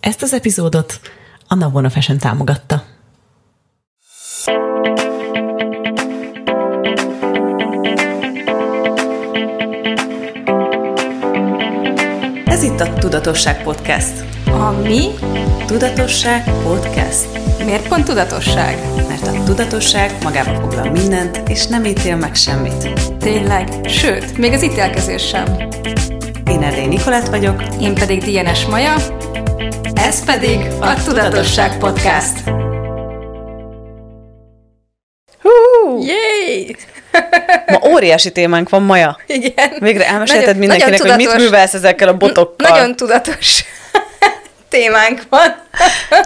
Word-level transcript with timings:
Ezt 0.00 0.22
az 0.22 0.32
epizódot 0.32 1.00
a 1.48 1.54
Navona 1.54 1.90
Fashion 1.90 2.18
támogatta. 2.18 2.82
Ez 12.44 12.62
itt 12.62 12.80
a 12.80 12.92
Tudatosság 12.98 13.62
Podcast. 13.62 14.24
A 14.46 14.70
mi? 14.70 15.08
Tudatosság 15.66 16.44
Podcast. 16.62 17.26
Miért 17.64 17.88
pont 17.88 18.04
tudatosság? 18.04 18.78
Mert 19.08 19.26
a 19.26 19.42
tudatosság 19.44 20.22
magába 20.22 20.60
foglal 20.60 20.90
mindent, 20.90 21.48
és 21.48 21.66
nem 21.66 21.84
ítél 21.84 22.16
meg 22.16 22.34
semmit. 22.34 22.88
Tényleg? 23.18 23.68
Sőt, 23.88 24.38
még 24.38 24.52
az 24.52 24.62
ítélkezés 24.62 25.26
sem. 25.28 25.56
Én 26.46 26.62
Erdély 26.62 26.86
Nikolát 26.86 27.28
vagyok. 27.28 27.62
Én 27.80 27.94
pedig 27.94 28.22
Dienes 28.22 28.66
Maja. 28.66 28.94
Ez 30.06 30.24
pedig 30.24 30.60
a 30.80 31.02
Tudatosság 31.04 31.78
Podcast. 31.78 32.38
Hú! 35.42 36.04
Yay! 36.04 36.76
Ma 37.66 37.88
óriási 37.90 38.32
témánk 38.32 38.68
van, 38.68 38.82
Maja. 38.82 39.18
Igen. 39.26 39.72
Végre 39.78 40.06
elmesélted 40.06 40.44
Nagyon- 40.46 40.60
mindenkinek, 40.60 40.98
nagyon 40.98 41.16
hogy 41.16 41.26
mit 41.26 41.36
művelsz 41.36 41.74
ezekkel 41.74 42.08
a 42.08 42.16
botokkal. 42.16 42.68
Nagyon 42.70 42.96
tudatos 42.96 43.64
témánk 44.68 45.22
van. 45.28 45.62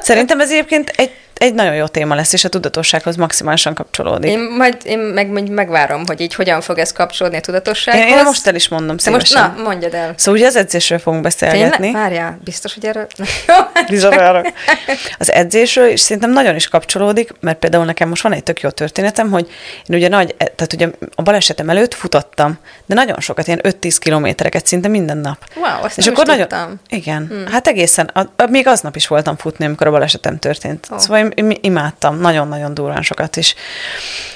Szerintem 0.01 0.41
ez 0.41 0.51
egyébként 0.51 0.93
egy, 0.97 1.11
egy 1.45 1.55
nagyon 1.55 1.75
jó 1.75 1.87
téma 1.87 2.15
lesz, 2.15 2.33
és 2.33 2.45
a 2.45 2.49
tudatossághoz 2.49 3.17
maximálisan 3.17 3.75
kapcsolódik. 3.75 4.31
Én 4.31 4.39
majd 4.39 4.77
én 4.85 4.99
meg, 4.99 5.29
meg, 5.29 5.51
megvárom, 5.51 6.03
hogy 6.07 6.21
így 6.21 6.35
hogyan 6.35 6.61
fog 6.61 6.79
ez 6.79 6.93
kapcsolódni 6.93 7.37
a 7.39 7.41
tudatossághoz. 7.41 8.05
én, 8.05 8.17
én 8.17 8.25
most 8.25 8.47
el 8.47 8.55
is 8.55 8.69
mondom 8.69 8.97
De 9.05 9.11
most, 9.11 9.27
szívesen. 9.27 9.55
na, 9.57 9.63
mondjad 9.63 9.95
el. 9.95 10.15
Szóval 10.17 10.41
ugye 10.41 10.49
az 10.49 10.57
edzésről 10.57 10.99
fogunk 10.99 11.23
beszélgetni. 11.23 11.77
Tényleg? 11.77 12.03
Várjál, 12.03 12.39
biztos, 12.45 12.75
hogy 12.75 12.87
erről... 12.87 13.07
Bizonyára. 13.89 14.43
Az 15.19 15.33
edzésről, 15.33 15.89
és 15.89 16.01
szerintem 16.01 16.31
nagyon 16.31 16.55
is 16.55 16.69
kapcsolódik, 16.69 17.31
mert 17.41 17.59
például 17.59 17.85
nekem 17.85 18.09
most 18.09 18.23
van 18.23 18.33
egy 18.33 18.43
tök 18.43 18.61
jó 18.61 18.71
történetem, 18.71 19.31
hogy 19.31 19.49
én 19.87 19.97
ugye 19.97 20.09
nagy, 20.09 20.35
tehát 20.37 20.73
ugye 20.73 20.89
a 21.15 21.23
balesetem 21.23 21.71
előtt 21.71 21.95
futottam, 21.95 22.59
de 22.87 22.95
nagyon 22.95 23.21
sokat, 23.21 23.47
ilyen 23.47 23.61
5-10 23.63 23.97
kilométereket 23.99 24.67
szinte 24.67 24.89
minden 24.89 25.19
nap. 25.19 25.39
Wow, 25.57 25.85
azt 25.85 25.99
és 25.99 26.05
nem 26.05 26.15
akkor 26.15 26.27
is 26.27 26.31
nagyon, 26.31 26.49
tudtam. 26.49 26.81
igen, 26.89 27.27
hmm. 27.31 27.47
hát 27.53 27.67
egészen, 27.67 28.11
a, 28.13 28.21
a, 28.37 28.47
még 28.51 28.67
aznap 28.67 28.97
is 28.97 29.07
voltam 29.07 29.37
futni, 29.37 29.65
amikor 29.65 29.87
a 29.87 29.91
balesetem 29.91 30.39
történt. 30.39 30.87
Oh. 30.91 30.99
Szóval 30.99 31.19
én 31.19 31.33
imádtam 31.61 32.21
nagyon-nagyon 32.21 32.75
durván 32.75 33.03
sokat 33.03 33.37
is. 33.37 33.55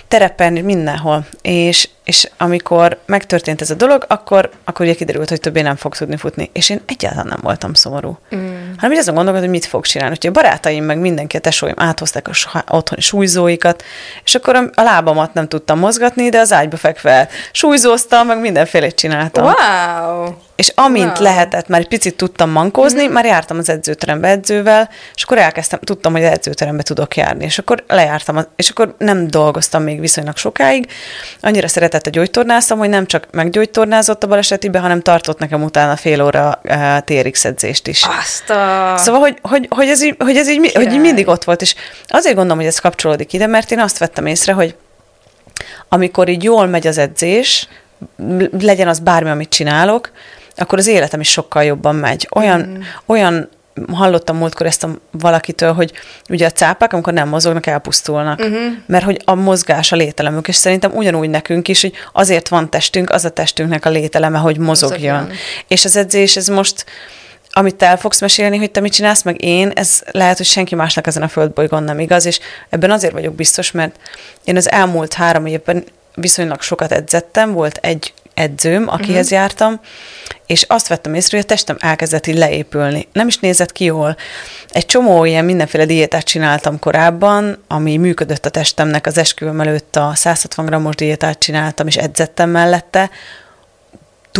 Terepen, 0.08 0.52
mindenhol. 0.52 1.26
És, 1.42 1.88
és 2.04 2.30
amikor 2.36 2.98
megtörtént 3.06 3.60
ez 3.60 3.70
a 3.70 3.74
dolog, 3.74 4.04
akkor, 4.08 4.50
akkor 4.64 4.86
ugye 4.86 4.94
kiderült, 4.94 5.28
hogy 5.28 5.40
többé 5.40 5.60
nem 5.60 5.76
fog 5.76 5.94
tudni 5.94 6.16
futni. 6.16 6.50
És 6.52 6.70
én 6.70 6.80
egyáltalán 6.86 7.26
nem 7.26 7.40
voltam 7.42 7.74
szomorú. 7.74 8.18
Mm. 8.34 8.72
Hanem 8.76 8.92
így 8.92 8.98
azon 8.98 9.14
gondolkodtam, 9.14 9.50
hogy 9.50 9.60
mit 9.60 9.68
fog 9.68 9.84
csinálni. 9.86 10.14
Úgyhogy 10.14 10.30
a 10.36 10.40
barátaim, 10.40 10.84
meg 10.84 10.98
mindenki, 10.98 11.36
a 11.36 11.40
tesóim 11.40 11.74
áthozták 11.76 12.28
a 12.28 12.32
so- 12.32 12.64
otthoni 12.68 13.00
súlyzóikat, 13.00 13.84
és 14.24 14.34
akkor 14.34 14.54
a, 14.54 14.62
a 14.74 14.82
lábamat 14.82 15.34
nem 15.34 15.48
tudtam 15.48 15.78
mozgatni, 15.78 16.28
de 16.28 16.38
az 16.38 16.52
ágyba 16.52 16.76
fekve 16.76 17.28
súlyzóztam, 17.52 18.26
meg 18.26 18.40
mindenfélét 18.40 18.94
csináltam. 18.94 19.44
Wow! 19.44 20.34
És 20.58 20.72
amint 20.74 21.18
Wow. 21.18 21.22
Lehetett, 21.22 21.68
már 21.68 21.80
egy 21.80 21.88
picit 21.88 22.16
tudtam 22.16 22.50
mankózni, 22.50 23.02
mm-hmm. 23.02 23.12
már 23.12 23.24
jártam 23.24 23.58
az 23.58 23.68
edzőterembe 23.68 24.28
edzővel, 24.28 24.90
és 25.14 25.22
akkor 25.22 25.38
elkezdtem, 25.38 25.78
tudtam, 25.78 26.12
hogy 26.12 26.24
az 26.24 26.30
edzőterembe 26.30 26.82
tudok 26.82 27.16
járni, 27.16 27.44
és 27.44 27.58
akkor 27.58 27.84
lejártam, 27.88 28.36
az- 28.36 28.48
és 28.56 28.68
akkor 28.68 28.94
nem 28.98 29.26
dolgoztam 29.26 29.82
még 29.82 30.00
viszonylag 30.00 30.36
sokáig. 30.36 30.86
Annyira 31.40 31.68
szeretett 31.68 32.06
a 32.06 32.10
gyógytornászom, 32.10 32.78
hogy 32.78 32.88
nem 32.88 33.06
csak 33.06 33.26
meggyógytornázott 33.30 34.24
a 34.24 34.26
balesetibe, 34.26 34.78
hanem 34.78 35.00
tartott 35.00 35.38
nekem 35.38 35.62
utána 35.62 35.96
fél 35.96 36.22
óra 36.22 36.60
uh, 36.64 36.98
TRX 36.98 37.44
edzést 37.44 37.86
is. 37.86 38.02
Azt 38.20 38.50
a... 38.50 38.94
Szóval, 38.96 39.20
hogy, 39.20 39.38
hogy, 39.42 39.66
hogy, 39.70 39.88
ez 39.88 40.02
így, 40.02 40.14
hogy 40.18 40.36
ez 40.36 40.48
így, 40.48 40.72
hogy 40.74 40.92
így 40.92 41.00
mindig 41.00 41.28
ott 41.28 41.44
volt, 41.44 41.62
és 41.62 41.74
azért 42.06 42.34
gondolom, 42.34 42.58
hogy 42.58 42.68
ez 42.68 42.78
kapcsolódik 42.78 43.32
ide, 43.32 43.46
mert 43.46 43.70
én 43.70 43.80
azt 43.80 43.98
vettem 43.98 44.26
észre, 44.26 44.52
hogy 44.52 44.74
amikor 45.88 46.28
így 46.28 46.42
jól 46.42 46.66
megy 46.66 46.86
az 46.86 46.98
edzés, 46.98 47.68
legyen 48.60 48.88
az 48.88 48.98
bármi, 48.98 49.30
amit 49.30 49.48
csinálok, 49.48 50.10
akkor 50.58 50.78
az 50.78 50.86
életem 50.86 51.20
is 51.20 51.30
sokkal 51.30 51.64
jobban 51.64 51.94
megy. 51.94 52.28
Olyan, 52.30 52.60
mm. 52.60 52.80
olyan 53.06 53.48
hallottam 53.92 54.36
múltkor 54.36 54.66
ezt 54.66 54.84
a 54.84 54.98
valakitől, 55.10 55.72
hogy 55.72 55.92
ugye 56.28 56.46
a 56.46 56.50
cápák, 56.50 56.92
amikor 56.92 57.12
nem 57.12 57.28
mozognak, 57.28 57.66
elpusztulnak. 57.66 58.38
Uh-huh. 58.38 58.72
Mert 58.86 59.04
hogy 59.04 59.20
a 59.24 59.34
mozgás 59.34 59.92
a 59.92 59.96
lételemük, 59.96 60.48
és 60.48 60.56
szerintem 60.56 60.92
ugyanúgy 60.94 61.30
nekünk 61.30 61.68
is, 61.68 61.80
hogy 61.80 61.92
azért 62.12 62.48
van 62.48 62.70
testünk, 62.70 63.10
az 63.10 63.24
a 63.24 63.30
testünknek 63.30 63.84
a 63.84 63.90
lételeme, 63.90 64.38
hogy 64.38 64.58
mozogjon. 64.58 65.14
Mozogjon. 65.14 65.38
És 65.68 65.84
az 65.84 65.96
edzés, 65.96 66.36
ez 66.36 66.48
most 66.48 66.84
amit 67.50 67.74
te 67.74 67.86
el 67.86 67.96
fogsz 67.96 68.20
mesélni, 68.20 68.56
hogy 68.56 68.70
te 68.70 68.80
mit 68.80 68.92
csinálsz, 68.92 69.22
meg 69.22 69.44
én, 69.44 69.70
ez 69.74 70.02
lehet, 70.10 70.36
hogy 70.36 70.46
senki 70.46 70.74
másnak 70.74 71.06
ezen 71.06 71.22
a 71.22 71.28
földbolygón 71.28 71.82
nem 71.82 71.98
igaz, 71.98 72.26
és 72.26 72.38
ebben 72.68 72.90
azért 72.90 73.12
vagyok 73.12 73.34
biztos, 73.34 73.70
mert 73.70 73.96
én 74.44 74.56
az 74.56 74.70
elmúlt 74.70 75.14
három 75.14 75.46
évben 75.46 75.84
viszonylag 76.14 76.62
sokat 76.62 76.92
edzettem, 76.92 77.52
volt 77.52 77.76
egy 77.76 78.12
edzőm, 78.38 78.88
akihez 78.88 79.24
uh-huh. 79.24 79.38
jártam, 79.38 79.80
és 80.46 80.62
azt 80.62 80.88
vettem 80.88 81.14
észre, 81.14 81.36
hogy 81.36 81.46
a 81.46 81.48
testem 81.48 81.76
elkezdett 81.80 82.26
így 82.26 82.38
leépülni. 82.38 83.08
Nem 83.12 83.26
is 83.26 83.38
nézett 83.38 83.72
ki 83.72 83.84
jól. 83.84 84.16
Egy 84.68 84.86
csomó 84.86 85.24
ilyen 85.24 85.44
mindenféle 85.44 85.84
diétát 85.84 86.24
csináltam 86.24 86.78
korábban, 86.78 87.62
ami 87.66 87.96
működött 87.96 88.46
a 88.46 88.50
testemnek. 88.50 89.06
Az 89.06 89.18
esküvőm 89.18 89.60
előtt 89.60 89.96
a 89.96 90.12
160 90.14 90.66
grammos 90.66 90.94
diétát 90.94 91.38
csináltam, 91.38 91.86
és 91.86 91.96
edzettem 91.96 92.50
mellette, 92.50 93.10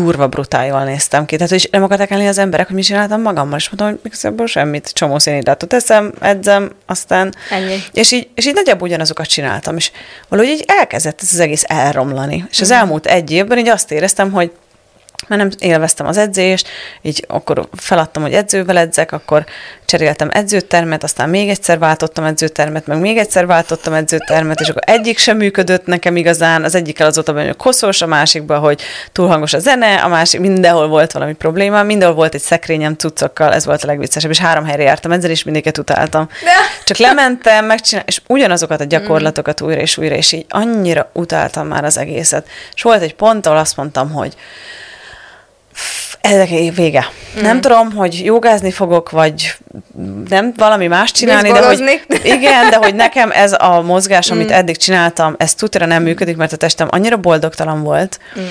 durva 0.03 0.29
brutál 0.29 0.67
jól 0.67 0.85
néztem 0.85 1.27
ki. 1.27 1.37
Tehát, 1.37 1.51
hogy 1.51 1.69
nem 1.71 1.83
akarták 1.83 2.11
elni 2.11 2.29
az 2.29 2.39
emberek, 2.39 2.67
hogy 2.67 2.77
mit 2.77 2.85
csináltam 2.85 3.23
magammal, 3.23 3.59
és 3.59 3.69
mondtam, 3.69 3.89
hogy 3.89 3.99
igazából 4.05 4.47
semmit, 4.47 4.93
csomó 4.93 5.19
szénhidrátot 5.19 5.73
eszem, 5.73 6.13
edzem, 6.21 6.71
aztán... 6.87 7.35
Ennyi. 7.51 7.77
És 7.93 8.13
így, 8.13 8.29
és 8.35 8.47
így 8.47 8.55
nagyjából 8.55 8.89
ugyanazokat 8.89 9.27
csináltam, 9.27 9.77
és 9.77 9.91
valahogy 10.29 10.53
így 10.53 10.65
elkezdett 10.67 11.21
ez 11.23 11.29
az 11.33 11.39
egész 11.39 11.65
elromlani. 11.67 12.45
És 12.51 12.61
az 12.61 12.71
elmúlt 12.71 13.07
egy 13.07 13.31
évben 13.31 13.59
így 13.59 13.69
azt 13.69 13.93
éreztem, 13.93 14.33
hogy 14.33 14.51
mert 15.29 15.43
nem 15.43 15.51
élveztem 15.59 16.07
az 16.07 16.17
edzést, 16.17 16.69
így 17.03 17.25
akkor 17.29 17.69
feladtam, 17.77 18.23
hogy 18.23 18.33
edzővel 18.33 18.79
edzek, 18.79 19.13
akkor 19.13 19.45
cseréltem 19.85 20.29
edzőtermet, 20.33 21.03
aztán 21.03 21.29
még 21.29 21.49
egyszer 21.49 21.79
váltottam 21.79 22.25
edzőtermet, 22.25 22.87
meg 22.87 23.01
még 23.01 23.19
egyszer 23.19 23.47
váltottam 23.47 23.93
edzőtermet, 23.93 24.61
és 24.61 24.69
akkor 24.69 24.83
egyik 24.87 25.19
sem 25.19 25.37
működött 25.37 25.87
nekem 25.87 26.17
igazán, 26.17 26.65
az 26.65 26.75
egyikkel 26.75 27.07
az 27.07 27.15
volt 27.15 27.29
a 27.29 27.33
baj, 27.33 27.47
hogy 27.47 27.57
koszos, 27.57 28.03
a 28.03 28.07
másikban, 28.07 28.59
hogy 28.59 28.81
túl 29.13 29.27
hangos 29.29 29.53
a 29.53 29.59
zene, 29.59 29.95
a 29.95 30.09
másik, 30.09 30.41
mindenhol 30.41 30.89
volt 30.89 31.13
valami 31.13 31.33
probléma, 31.33 31.83
mindenhol 31.83 32.17
volt 32.17 32.35
egy 32.35 32.41
szekrényem 32.41 32.95
cuccokkal, 32.95 33.53
ez 33.53 33.65
volt 33.65 33.83
a 33.83 33.87
legviccesebb, 33.87 34.31
és 34.31 34.39
három 34.39 34.65
helyre 34.65 34.83
jártam 34.83 35.13
ezzel, 35.13 35.31
és 35.31 35.43
mindiket 35.43 35.79
utáltam. 35.79 36.27
De- 36.27 36.85
Csak 36.85 36.97
lementem, 36.97 37.65
megcsináltam, 37.65 38.15
és 38.15 38.21
ugyanazokat 38.27 38.81
a 38.81 38.85
gyakorlatokat 38.85 39.61
újra 39.61 39.81
és 39.81 39.97
újra, 39.97 40.15
és 40.15 40.33
így 40.33 40.47
annyira 40.49 41.11
utáltam 41.13 41.67
már 41.67 41.85
az 41.85 41.99
egészet. 41.99 42.47
És 42.75 42.83
volt 42.83 43.03
egy 43.03 43.15
pont, 43.15 43.47
ahol 43.47 43.59
azt 43.59 43.77
mondtam, 43.77 44.11
hogy 44.11 44.35
ezek 46.31 46.75
vége. 46.75 47.07
Mm. 47.39 47.43
Nem 47.43 47.61
tudom, 47.61 47.93
hogy 47.93 48.25
jogázni 48.25 48.71
fogok, 48.71 49.11
vagy 49.11 49.57
nem 50.29 50.53
valami 50.57 50.87
más 50.87 51.13
csinálni, 51.13 51.53
de 51.53 51.67
hogy, 51.67 52.01
igen, 52.37 52.71
de 52.71 52.77
hogy 52.77 52.95
nekem 52.95 53.31
ez 53.31 53.53
a 53.59 53.83
mozgás, 53.83 54.31
amit 54.31 54.51
eddig 54.51 54.77
csináltam, 54.77 55.35
ez 55.39 55.55
tutira 55.55 55.87
nem 55.87 56.03
működik, 56.03 56.37
mert 56.37 56.53
a 56.53 56.57
testem 56.57 56.89
annyira 56.91 57.17
boldogtalan 57.17 57.83
volt, 57.83 58.19
mm. 58.39 58.43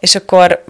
és 0.00 0.14
akkor 0.14 0.64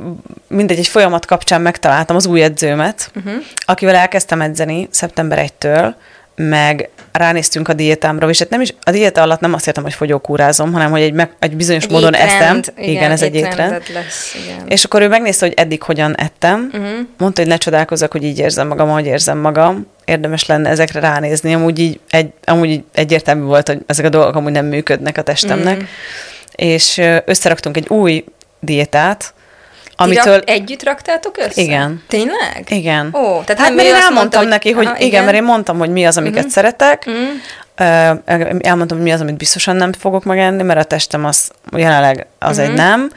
mindegy, 0.49 0.79
egy 0.79 0.89
folyamat 0.89 1.27
kapcsán 1.27 1.61
megtaláltam 1.61 2.17
az 2.17 2.27
új 2.27 2.43
edzőmet, 2.43 3.11
uh-huh. 3.15 3.33
akivel 3.57 3.95
elkezdtem 3.95 4.41
edzeni 4.41 4.89
szeptember 4.91 5.51
1-től, 5.61 5.95
meg 6.35 6.89
ránéztünk 7.13 7.69
a 7.69 7.73
diétámra, 7.73 8.29
és 8.29 8.39
hát 8.39 8.51
nem 8.51 8.61
is, 8.61 8.75
a 8.83 8.91
diéta 8.91 9.23
alatt 9.23 9.41
nem 9.41 9.53
azt 9.53 9.67
értem, 9.67 9.83
hogy 9.83 9.95
fogyókúrázom, 9.95 10.73
hanem 10.73 10.91
hogy 10.91 11.01
egy, 11.01 11.13
meg, 11.13 11.31
egy 11.39 11.57
bizonyos 11.57 11.85
Egy 11.85 11.91
módon 11.91 12.13
étrend, 12.13 12.33
eszem. 12.41 12.75
igen, 12.77 12.91
Igen, 12.91 13.11
ez 13.11 13.23
egy 13.23 13.35
étrend. 13.35 13.83
lesz, 13.95 14.35
igen. 14.45 14.67
És 14.69 14.85
akkor 14.85 15.03
ő 15.03 15.09
megnézte, 15.09 15.47
hogy 15.47 15.55
eddig 15.57 15.83
hogyan 15.83 16.17
ettem. 16.17 16.71
Uh-huh. 16.73 16.91
Mondta, 17.19 17.41
hogy 17.41 17.51
ne 17.51 17.57
csodálkozzak, 17.57 18.13
hogy 18.13 18.25
így 18.25 18.39
érzem 18.39 18.67
magam, 18.67 18.89
ahogy 18.89 19.07
érzem 19.07 19.39
magam. 19.39 19.87
Érdemes 20.05 20.47
lenne 20.47 20.69
ezekre 20.69 21.01
ránézni. 21.01 21.55
Amúgy 21.55 21.79
így, 21.79 22.01
egy, 22.11 22.33
amúgy 22.45 22.71
így 22.71 22.85
egyértelmű 22.95 23.43
volt, 23.43 23.67
hogy 23.69 23.79
ezek 23.87 24.05
a 24.05 24.09
dolgok 24.09 24.35
amúgy 24.35 24.53
nem 24.53 24.67
működnek 24.67 25.19
a 25.19 25.23
testemnek. 25.23 25.75
Uh-huh. 25.75 25.89
És 26.55 27.01
összeraktunk 27.25 27.77
egy 27.77 27.89
új 27.89 28.25
diétát, 28.61 29.35
Amitől... 29.97 30.33
amitől... 30.33 30.55
Együtt 30.55 30.83
raktátok 30.83 31.39
össze? 31.39 31.61
Igen. 31.61 32.03
Tényleg? 32.09 32.65
Igen. 32.69 33.07
Ó, 33.07 33.21
tehát 33.21 33.49
hát 33.49 33.59
nem 33.59 33.75
mert 33.75 33.89
én 33.89 33.95
elmondtam 33.95 34.15
mondta, 34.15 34.39
hogy- 34.39 34.49
neki, 34.49 34.71
hogy 34.71 34.87
Aha, 34.87 34.97
igen, 34.97 35.07
igen. 35.07 35.25
mert 35.25 35.37
én 35.37 35.43
mondtam, 35.43 35.79
hogy 35.79 35.91
mi 35.91 36.07
az, 36.07 36.17
amiket 36.17 36.37
uh-huh. 36.37 36.53
szeretek, 36.53 37.07
uh-huh. 37.07 38.57
elmondtam, 38.61 38.97
hogy 38.97 39.07
mi 39.07 39.13
az, 39.13 39.21
amit 39.21 39.37
biztosan 39.37 39.77
nem 39.77 39.93
fogok 39.93 40.25
megenni, 40.25 40.63
mert 40.63 40.81
a 40.81 40.85
testem 40.85 41.25
az 41.25 41.51
jelenleg 41.77 42.27
az 42.39 42.59
uh-huh. 42.59 42.73
egy 42.73 42.77
nem, 42.77 43.11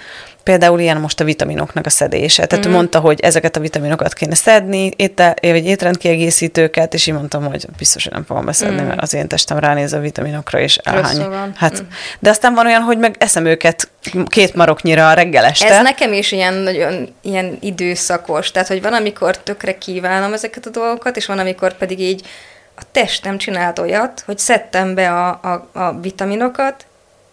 Például 0.46 0.80
ilyen 0.80 0.98
most 0.98 1.20
a 1.20 1.24
vitaminoknak 1.24 1.86
a 1.86 1.90
szedése. 1.90 2.46
Tehát 2.46 2.68
mm. 2.68 2.72
mondta, 2.72 3.00
hogy 3.00 3.20
ezeket 3.20 3.56
a 3.56 3.60
vitaminokat 3.60 4.14
kéne 4.14 4.36
szedni, 4.36 4.92
étel, 4.96 5.34
vagy 5.42 5.66
étrendkiegészítőket, 5.66 6.94
és 6.94 7.08
így 7.08 7.14
mondtam, 7.14 7.46
hogy 7.46 7.66
biztos, 7.78 8.04
hogy 8.04 8.14
nem 8.14 8.26
fogom 8.26 8.46
beszedni, 8.46 8.82
mm. 8.82 8.86
mert 8.86 9.02
az 9.02 9.14
én 9.14 9.28
testem 9.28 9.60
ránéz 9.60 9.94
a 9.94 10.00
vitaminokra, 10.00 10.60
és 10.60 10.78
elhány. 10.78 11.26
Hát, 11.56 11.82
mm. 11.82 11.86
De 12.20 12.30
aztán 12.30 12.54
van 12.54 12.66
olyan, 12.66 12.82
hogy 12.82 12.98
meg 12.98 13.16
eszem 13.20 13.46
őket 13.46 13.90
két 14.28 14.56
maroknyira 14.56 15.14
reggel 15.14 15.46
este. 15.46 15.68
Ez 15.68 15.82
nekem 15.82 16.14
is 16.14 16.32
ilyen 16.32 16.54
nagyon 16.54 17.16
ilyen 17.22 17.58
időszakos. 17.60 18.52
Tehát, 18.52 18.68
hogy 18.68 18.82
van, 18.82 18.94
amikor 18.94 19.38
tökre 19.38 19.78
kívánom 19.78 20.34
ezeket 20.34 20.66
a 20.66 20.70
dolgokat, 20.70 21.18
és 21.18 21.26
van, 21.26 21.40
amikor 21.40 21.78
pedig 21.78 22.00
így 22.00 22.28
a 22.76 22.82
testem 22.92 23.38
csinált 23.38 23.80
olyat, 23.80 24.24
hogy 24.26 24.38
szedtem 24.38 24.96
be 24.96 25.12
a, 25.12 25.28
a, 25.28 25.80
a 25.80 26.00
vitaminokat, 26.00 26.86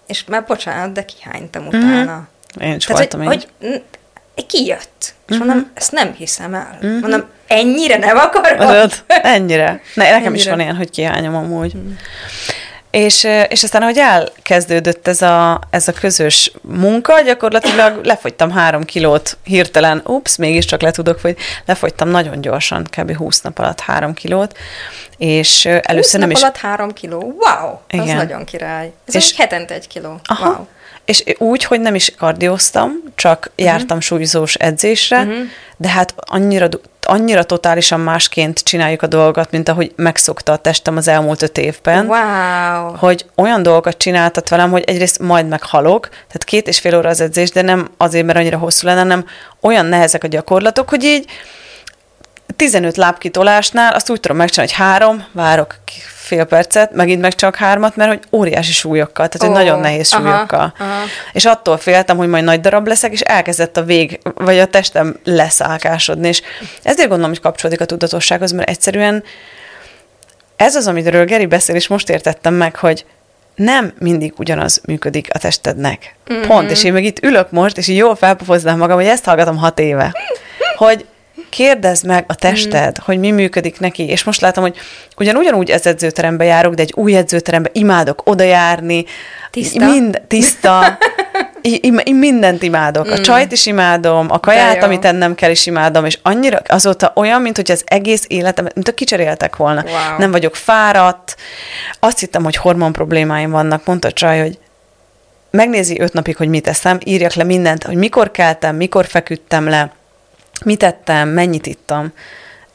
és 0.06 0.25
már 0.25 0.44
bocsánat, 0.44 0.93
de 0.93 1.05
kihánytam 1.05 1.62
mhm. 1.62 1.76
utána. 1.76 2.12
Mm-hmm. 2.12 2.31
Én 2.60 2.75
is 2.75 2.84
Tehát, 2.84 3.14
voltam 3.14 3.26
hogy, 3.26 3.49
hogy 4.34 4.46
kijött. 4.46 5.14
És 5.26 5.34
uh-huh. 5.34 5.46
mondom, 5.46 5.70
ezt 5.75 5.93
nem 5.93 6.12
hiszem 6.12 6.54
el. 6.54 6.78
Uh-huh. 6.82 7.00
Mondom, 7.00 7.25
ennyire 7.46 7.96
nem 7.96 8.16
akarod? 8.16 8.60
Adod, 8.60 9.04
ennyire. 9.06 9.81
Ne, 9.94 10.04
nekem 10.04 10.16
ennyire. 10.16 10.34
is 10.34 10.49
van 10.49 10.60
ilyen, 10.60 10.76
hogy 10.76 10.90
kihányom 10.90 11.34
amúgy. 11.34 11.75
Uh-huh. 11.75 11.93
És, 12.93 13.25
és 13.49 13.62
aztán, 13.62 13.82
ahogy 13.82 13.99
elkezdődött 13.99 15.08
ez 15.08 15.22
a, 15.22 15.60
ez 15.70 15.88
a 15.88 15.93
közös 15.93 16.52
munka, 16.62 17.20
gyakorlatilag 17.20 18.00
lefogytam 18.04 18.50
három 18.50 18.84
kilót 18.84 19.37
hirtelen, 19.44 20.02
ups, 20.06 20.37
mégiscsak 20.37 20.81
le 20.81 20.90
tudok, 20.90 21.20
hogy 21.20 21.37
lefogytam 21.64 22.08
nagyon 22.08 22.40
gyorsan, 22.40 22.87
kb. 22.96 23.16
20 23.16 23.40
nap 23.40 23.58
alatt 23.58 23.81
három 23.81 24.14
kilót, 24.14 24.58
és 25.19 25.64
először 25.64 25.94
20 26.02 26.12
nem 26.12 26.20
nap 26.20 26.37
is... 26.37 26.43
alatt 26.43 26.56
három 26.56 26.93
kiló, 26.93 27.20
wow, 27.20 27.78
Igen. 27.88 28.08
az 28.08 28.12
nagyon 28.12 28.44
király. 28.44 28.93
Ez 29.06 29.14
és 29.14 29.34
hetente 29.37 29.75
egy 29.75 29.88
kiló, 29.88 30.20
aha, 30.25 30.49
wow. 30.49 30.66
És 31.04 31.25
úgy, 31.38 31.64
hogy 31.64 31.81
nem 31.81 31.94
is 31.94 32.14
kardióztam, 32.19 32.90
csak 33.14 33.38
uh-huh. 33.38 33.66
jártam 33.66 34.00
súlyzós 34.00 34.54
edzésre, 34.54 35.19
uh-huh. 35.19 35.37
de 35.76 35.88
hát 35.88 36.14
annyira, 36.16 36.69
annyira 37.02 37.43
totálisan 37.43 38.00
másként 38.00 38.58
csináljuk 38.58 39.02
a 39.02 39.06
dolgot, 39.06 39.50
mint 39.50 39.69
ahogy 39.69 39.93
megszokta 39.96 40.52
a 40.52 40.56
testem 40.56 40.96
az 40.96 41.08
elmúlt 41.08 41.43
öt 41.43 41.58
évben. 41.58 42.06
Wow. 42.06 42.96
Hogy 42.96 43.26
olyan 43.34 43.62
dolgokat 43.62 43.96
csináltat 43.96 44.49
velem, 44.49 44.70
hogy 44.70 44.84
egyrészt 44.87 45.19
majd 45.19 45.49
meghalok, 45.49 46.08
tehát 46.08 46.44
két 46.44 46.69
és 46.69 46.78
fél 46.78 46.96
óra 46.96 47.08
az 47.08 47.20
edzés, 47.20 47.50
de 47.50 47.62
nem 47.62 47.88
azért, 47.96 48.26
mert 48.26 48.38
annyira 48.38 48.58
hosszú 48.58 48.87
lenne, 48.87 49.00
hanem 49.00 49.26
olyan 49.60 49.87
nehezek 49.87 50.25
a 50.25 50.28
gyakorlatok, 50.28 50.88
hogy 50.88 51.04
így 51.04 51.25
15 52.56 52.96
lábkitolásnál 52.96 53.94
azt 53.94 54.10
úgy 54.10 54.20
tudom 54.20 54.37
megcsinálni, 54.37 54.72
hogy 54.72 54.82
három, 54.82 55.25
várok 55.32 55.75
fél 56.22 56.44
percet, 56.44 56.92
megint 56.92 57.20
meg 57.20 57.34
csak 57.34 57.56
hármat, 57.56 57.96
mert 57.96 58.10
hogy 58.10 58.20
óriási 58.32 58.72
súlyokkal, 58.72 59.28
tehát 59.28 59.42
oh, 59.42 59.46
hogy 59.46 59.64
nagyon 59.64 59.80
nehéz 59.80 60.12
aha, 60.12 60.22
súlyokkal. 60.22 60.74
Aha. 60.78 61.02
És 61.32 61.44
attól 61.44 61.76
féltem, 61.76 62.16
hogy 62.16 62.28
majd 62.28 62.44
nagy 62.44 62.60
darab 62.60 62.86
leszek, 62.86 63.12
és 63.12 63.20
elkezdett 63.20 63.76
a 63.76 63.82
vég, 63.82 64.20
vagy 64.34 64.58
a 64.58 64.66
testem 64.66 65.16
leszálkásodni, 65.24 66.28
és 66.28 66.42
ezért 66.82 67.08
gondolom, 67.08 67.30
hogy 67.30 67.40
kapcsolódik 67.40 67.80
a 67.80 67.84
tudatossághoz, 67.84 68.52
mert 68.52 68.69
egyszerűen 68.69 69.24
ez 70.56 70.76
az, 70.76 70.86
amiről 70.86 71.24
Geri 71.24 71.46
beszél, 71.46 71.76
és 71.76 71.88
most 71.88 72.10
értettem 72.10 72.54
meg, 72.54 72.76
hogy 72.76 73.04
nem 73.54 73.92
mindig 73.98 74.32
ugyanaz 74.36 74.80
működik 74.86 75.28
a 75.32 75.38
testednek. 75.38 76.14
Mm-hmm. 76.32 76.46
Pont, 76.46 76.70
és 76.70 76.84
én 76.84 76.92
meg 76.92 77.04
itt 77.04 77.25
ülök 77.25 77.50
most, 77.50 77.78
és 77.78 77.88
így 77.88 77.96
jól 77.96 78.16
felpofoznám 78.16 78.78
magam, 78.78 78.96
hogy 78.96 79.06
ezt 79.06 79.25
hallgatom 79.25 79.56
hat 79.56 79.78
éve. 79.78 80.14
Hogy 80.76 81.06
kérdezd 81.52 82.06
meg 82.06 82.25
a 82.26 82.34
tested, 82.34 82.90
mm. 83.00 83.04
hogy 83.04 83.19
mi 83.19 83.31
működik 83.31 83.81
neki, 83.81 84.06
és 84.08 84.25
most 84.25 84.40
látom, 84.40 84.62
hogy 84.64 84.76
ugyan 85.16 85.37
ugyanúgy 85.37 85.70
ez 85.70 85.87
edzőterembe 85.87 86.44
járok, 86.44 86.75
de 86.75 86.82
egy 86.82 86.93
új 86.96 87.16
edzőterembe 87.16 87.70
imádok 87.72 88.22
oda 88.25 88.44
járni. 88.44 89.04
Tiszta. 89.50 89.84
Mind, 89.84 90.22
tiszta. 90.28 90.82
Én 92.04 92.16
mindent 92.16 92.62
imádok. 92.62 93.10
A 93.10 93.19
mm. 93.19 93.22
csajt 93.22 93.52
is 93.52 93.66
imádom, 93.66 94.26
a 94.31 94.40
kaját, 94.40 94.82
amit 94.82 95.04
ennem 95.04 95.34
kell, 95.34 95.50
is 95.50 95.66
imádom, 95.66 96.04
és 96.04 96.19
annyira 96.22 96.60
azóta 96.66 97.12
olyan, 97.14 97.43
mint 97.43 97.56
hogy 97.56 97.70
az 97.70 97.82
egész 97.87 98.25
életem, 98.28 98.66
mint 98.75 98.88
a 98.88 98.94
kicseréltek 98.94 99.56
volna. 99.56 99.82
Wow. 99.82 100.19
Nem 100.19 100.31
vagyok 100.31 100.56
fáradt. 100.56 101.37
Azt 102.00 102.19
hittem, 102.19 102.44
hogy 102.44 102.56
hormon 102.56 102.93
problémáim 102.93 103.50
vannak. 103.50 103.84
Mondta 103.84 104.08
a 104.08 104.12
csaj, 104.12 104.40
hogy 104.40 104.58
megnézi 105.50 106.00
öt 106.00 106.12
napig, 106.12 106.37
hogy 106.37 106.49
mit 106.49 106.69
eszem, 106.69 106.99
írjak 107.04 107.34
le 107.34 107.44
mindent, 107.44 107.84
hogy 107.84 107.96
mikor 107.96 108.31
keltem, 108.31 108.76
mikor 108.76 109.06
feküdtem 109.06 109.69
le, 109.69 109.93
mit 110.64 110.82
ettem, 110.82 111.29
mennyit 111.29 111.67
ittam. 111.67 112.12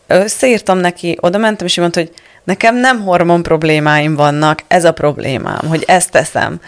Összeírtam 0.08 0.78
neki, 0.78 1.18
oda 1.20 1.38
mentem, 1.38 1.68
és 1.68 1.78
mondta, 1.78 2.00
hogy 2.00 2.12
nekem 2.44 2.76
nem 2.76 3.02
hormon 3.02 3.44
problémáim 3.44 4.16
vannak, 4.16 4.64
ez 4.68 4.86
a 4.86 4.92
problémám, 4.92 5.68
hogy 5.68 5.84
ezt 5.88 6.12
teszem. 6.12 6.60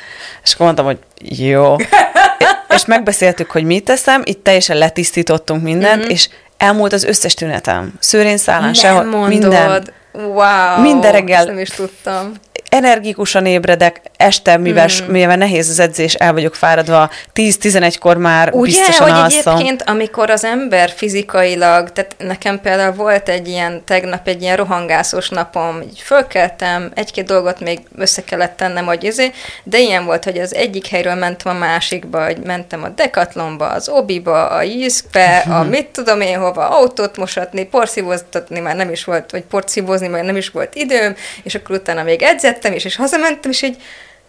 És 0.43 0.53
akkor 0.53 0.65
mondtam, 0.65 0.85
hogy 0.85 0.99
jó. 1.19 1.75
és 2.75 2.85
megbeszéltük, 2.85 3.51
hogy 3.51 3.63
mit 3.63 3.83
teszem, 3.83 4.21
itt 4.25 4.43
teljesen 4.43 4.77
letisztítottunk 4.77 5.63
mindent, 5.63 6.01
mm-hmm. 6.01 6.09
és 6.09 6.29
elmúlt 6.57 6.93
az 6.93 7.03
összes 7.03 7.33
tünetem. 7.33 7.93
Szőrén 7.99 8.37
szállán, 8.37 8.73
sehol, 8.73 9.27
minden. 9.27 9.83
Wow, 10.11 10.81
minden 10.81 11.11
reggel. 11.11 11.45
nem 11.45 11.59
is 11.59 11.69
tudtam 11.69 12.31
energikusan 12.69 13.45
ébredek, 13.45 14.01
este, 14.17 14.57
mivel, 14.57 14.87
mm. 15.03 15.11
mivel 15.11 15.35
nehéz 15.35 15.69
az 15.69 15.79
edzés, 15.79 16.13
el 16.13 16.33
vagyok 16.33 16.55
fáradva, 16.55 17.09
10-11-kor 17.35 18.17
már 18.17 18.53
Ugye, 18.53 18.65
biztosan 18.65 19.09
hogy 19.09 19.19
alszom. 19.19 19.53
egyébként, 19.53 19.83
amikor 19.85 20.29
az 20.29 20.43
ember 20.43 20.89
fizikailag, 20.89 21.91
tehát 21.91 22.15
nekem 22.17 22.61
például 22.61 22.93
volt 22.93 23.29
egy 23.29 23.47
ilyen, 23.47 23.81
tegnap 23.85 24.27
egy 24.27 24.41
ilyen 24.41 24.55
rohangászos 24.55 25.29
napom, 25.29 25.81
így 25.81 25.99
fölkeltem, 25.99 26.91
egy-két 26.95 27.25
dolgot 27.25 27.59
még 27.59 27.79
össze 27.97 28.23
kellett 28.23 28.57
tennem, 28.57 28.85
hogy 28.85 29.03
izé, 29.03 29.31
de 29.63 29.79
ilyen 29.79 30.05
volt, 30.05 30.23
hogy 30.23 30.37
az 30.37 30.55
egyik 30.55 30.87
helyről 30.87 31.15
mentem 31.15 31.55
a 31.55 31.59
másikba, 31.59 32.25
hogy 32.25 32.37
mentem 32.37 32.83
a 32.83 32.89
Decathlonba, 32.89 33.67
az 33.67 33.89
Obiba, 33.89 34.47
a 34.47 34.61
Jiskbe, 34.61 35.37
a 35.37 35.63
mit 35.63 35.87
tudom 35.87 36.21
én 36.21 36.39
hova, 36.39 36.69
autót 36.69 37.17
mosatni, 37.17 37.65
porszívóztatni 37.65 38.59
már 38.59 38.75
nem 38.75 38.91
is 38.91 39.03
volt, 39.03 39.31
vagy 39.31 39.43
porszívózni, 39.43 40.07
mert 40.07 40.25
nem 40.25 40.35
is 40.35 40.49
volt 40.49 40.75
időm, 40.75 41.15
és 41.43 41.55
akkor 41.55 41.75
utána 41.75 42.03
még 42.03 42.21
edzett 42.21 42.58
jöttem 42.59 42.73
is, 42.73 42.85
és 42.85 42.95
hazamentem, 42.95 43.51
és 43.51 43.61
így, 43.61 43.77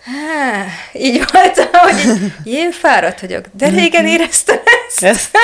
há, 0.04 0.64
így 0.92 1.24
voltam, 1.32 1.66
hogy 1.72 1.98
így, 1.98 2.32
én 2.60 2.70
fáradt 2.70 3.20
vagyok, 3.20 3.44
de 3.52 3.68
régen 3.68 4.06
éreztem 4.06 4.60
ezt. 4.88 5.02
ezt. 5.02 5.38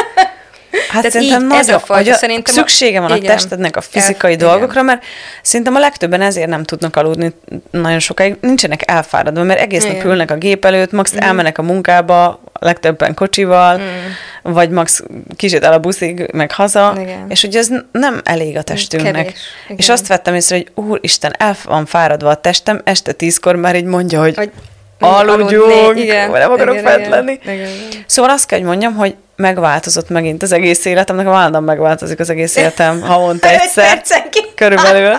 Hát 0.70 0.88
Tehát 0.88 1.10
szerintem 1.10 1.50
így, 1.50 1.58
ez 1.58 1.68
a 1.68 1.78
fajta, 1.78 2.14
szerintem 2.14 2.54
szüksége 2.54 3.00
van 3.00 3.10
a, 3.10 3.16
igen, 3.16 3.30
a 3.30 3.34
testednek 3.34 3.76
a 3.76 3.80
fizikai 3.80 4.32
el, 4.32 4.36
dolgokra, 4.36 4.72
igen. 4.72 4.84
mert 4.84 5.04
szerintem 5.42 5.74
a 5.74 5.78
legtöbben 5.78 6.20
ezért 6.20 6.48
nem 6.48 6.64
tudnak 6.64 6.96
aludni 6.96 7.32
nagyon 7.70 7.98
sokáig, 7.98 8.36
nincsenek 8.40 8.90
elfáradva, 8.90 9.42
mert 9.42 9.60
egész 9.60 9.84
nap 9.84 10.04
ülnek 10.04 10.30
a 10.30 10.36
gép 10.36 10.64
előtt, 10.64 10.92
max 10.92 11.14
mm. 11.14 11.18
elmennek 11.18 11.58
a 11.58 11.62
munkába, 11.62 12.40
legtöbben 12.52 13.14
kocsival, 13.14 13.78
mm. 13.78 14.52
vagy 14.52 14.70
max 14.70 15.02
kicsit 15.36 15.64
el 15.64 15.72
a 15.72 15.78
buszig, 15.78 16.28
meg 16.32 16.52
haza, 16.52 16.96
igen. 17.00 17.24
és 17.28 17.42
ugye 17.42 17.58
ez 17.58 17.68
nem 17.92 18.20
elég 18.24 18.56
a 18.56 18.62
testünknek. 18.62 19.12
Kevés, 19.12 19.38
és 19.76 19.88
azt 19.88 20.06
vettem 20.06 20.34
észre, 20.34 20.56
hogy 20.56 20.84
úristen, 20.84 21.34
el 21.38 21.56
van 21.64 21.86
fáradva 21.86 22.28
a 22.28 22.34
testem, 22.34 22.80
este 22.84 23.12
tízkor 23.12 23.56
már 23.56 23.76
így 23.76 23.84
mondja, 23.84 24.20
hogy, 24.20 24.36
hogy 24.36 24.50
aludjunk, 24.98 25.98
igen, 25.98 26.30
nem 26.30 26.52
akarok 26.52 26.74
igen, 26.74 26.86
fent 26.86 27.08
lenni. 27.08 27.38
Igen, 27.42 27.54
igen. 27.54 27.68
Szóval 28.06 28.30
azt 28.30 28.46
kell, 28.46 28.58
hogy 28.58 28.68
mondjam, 28.68 28.94
hogy 28.94 29.14
megváltozott 29.36 30.08
megint 30.08 30.42
az 30.42 30.52
egész 30.52 30.84
életem, 30.84 31.16
nekem 31.16 31.32
állandóan 31.32 31.64
megváltozik 31.64 32.18
az 32.20 32.30
egész 32.30 32.56
életem 32.56 33.00
havonta 33.10 33.48
egyszer, 33.48 34.02
körülbelül. 34.54 35.16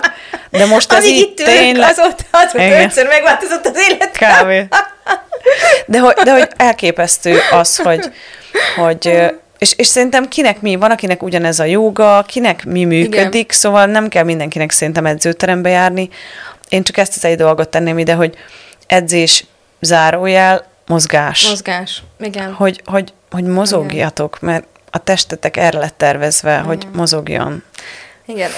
De 0.50 0.66
most 0.66 0.92
ez 0.92 1.04
így 1.04 1.34
tényleg... 1.34 1.90
Azóta, 1.90 2.24
azóta 2.30 2.82
ötször 2.82 3.06
megváltozott 3.06 3.66
az 3.66 3.76
életem. 3.88 4.10
Kávé. 4.12 4.66
De 5.86 5.98
hogy, 5.98 6.14
de 6.24 6.32
hogy 6.32 6.48
elképesztő 6.56 7.38
az, 7.50 7.76
hogy, 7.76 8.12
hogy 8.76 9.32
és, 9.58 9.72
és 9.76 9.86
szerintem 9.86 10.28
kinek 10.28 10.60
mi 10.60 10.76
van, 10.76 10.90
akinek 10.90 11.22
ugyanez 11.22 11.60
a 11.60 11.64
joga, 11.64 12.24
kinek 12.26 12.64
mi 12.64 12.84
működik, 12.84 13.34
Igen. 13.34 13.58
szóval 13.58 13.86
nem 13.86 14.08
kell 14.08 14.24
mindenkinek 14.24 14.70
szerintem 14.70 15.06
edzőterembe 15.06 15.68
járni. 15.68 16.08
Én 16.68 16.82
csak 16.82 16.96
ezt 16.96 17.16
az 17.16 17.24
egy 17.24 17.36
dolgot 17.36 17.68
tenném 17.68 17.98
ide, 17.98 18.14
hogy 18.14 18.34
edzés 18.86 19.44
zárójel, 19.80 20.66
mozgás. 20.86 21.48
Mozgás, 21.48 22.02
igen. 22.20 22.52
Hogy, 22.52 22.80
hogy, 22.84 23.12
hogy 23.30 23.44
mozogjatok, 23.44 24.38
igen. 24.42 24.54
mert 24.54 24.66
a 24.90 24.98
testetek 24.98 25.56
erre 25.56 25.78
lett 25.78 25.98
tervezve, 25.98 26.52
igen. 26.52 26.64
hogy 26.64 26.86
mozogjon. 26.92 27.64
Igen, 28.26 28.50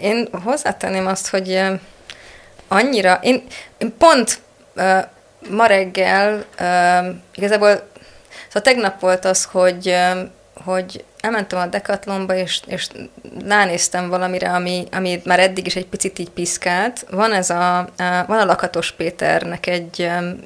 én 0.00 0.28
hozzátenném 0.44 1.06
azt, 1.06 1.28
hogy 1.28 1.60
annyira, 2.68 3.18
én, 3.22 3.42
én 3.78 3.94
pont 3.98 4.40
ma 5.50 5.66
reggel 5.66 6.44
igazából, 7.34 7.88
szóval 8.46 8.62
tegnap 8.62 9.00
volt 9.00 9.24
az, 9.24 9.44
hogy, 9.44 9.96
hogy 10.64 11.04
elmentem 11.20 11.58
a 11.58 11.66
Decathlonba, 11.66 12.34
és, 12.34 12.60
és 12.66 12.88
ránéztem 13.46 14.08
valamire, 14.08 14.50
ami, 14.50 14.86
ami 14.92 15.22
már 15.24 15.40
eddig 15.40 15.66
is 15.66 15.76
egy 15.76 15.86
picit 15.86 16.18
így 16.18 16.30
piszkált. 16.30 17.06
Van 17.10 17.32
ez 17.32 17.50
a, 17.50 17.78
a 17.78 17.88
van 18.26 18.38
a 18.38 18.44
Lakatos 18.44 18.92
Péternek 18.92 19.66
egy 19.66 19.98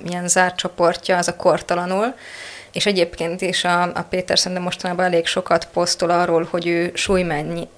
ilyen 0.05 0.29
zárt 0.29 0.57
csoportja, 0.57 1.17
az 1.17 1.29
a 1.29 1.37
Kortalanul, 1.37 2.15
és 2.73 2.87
egyébként 2.87 3.41
is 3.41 3.65
a, 3.65 3.83
a 3.83 4.07
Péter 4.11 4.39
szerintem 4.39 4.63
mostanában 4.63 5.05
elég 5.05 5.27
sokat 5.27 5.69
posztol 5.73 6.11
arról, 6.11 6.49
hogy 6.51 6.67
ő 6.67 6.91
súly, 6.95 7.27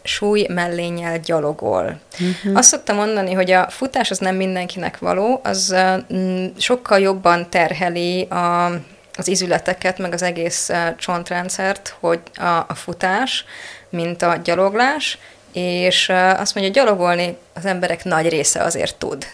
súly 0.02 0.46
mellénnyel 0.48 1.18
gyalogol. 1.18 2.00
Uh-huh. 2.20 2.56
Azt 2.56 2.68
szoktam 2.68 2.96
mondani, 2.96 3.32
hogy 3.32 3.50
a 3.50 3.70
futás 3.70 4.10
az 4.10 4.18
nem 4.18 4.36
mindenkinek 4.36 4.98
való, 4.98 5.40
az 5.42 5.74
uh, 6.08 6.46
sokkal 6.58 6.98
jobban 6.98 7.50
terheli 7.50 8.22
a 8.22 8.70
az 9.16 9.28
izületeket, 9.28 9.98
meg 9.98 10.12
az 10.12 10.22
egész 10.22 10.70
csontrendszert, 10.98 11.96
hogy 12.00 12.20
a, 12.34 12.46
a 12.46 12.74
futás, 12.74 13.44
mint 13.88 14.22
a 14.22 14.40
gyaloglás, 14.44 15.18
és 15.52 16.08
azt 16.36 16.54
mondja, 16.54 16.72
gyalogolni 16.72 17.36
az 17.54 17.64
emberek 17.64 18.04
nagy 18.04 18.28
része 18.28 18.62
azért 18.62 18.96
tud. 18.96 19.26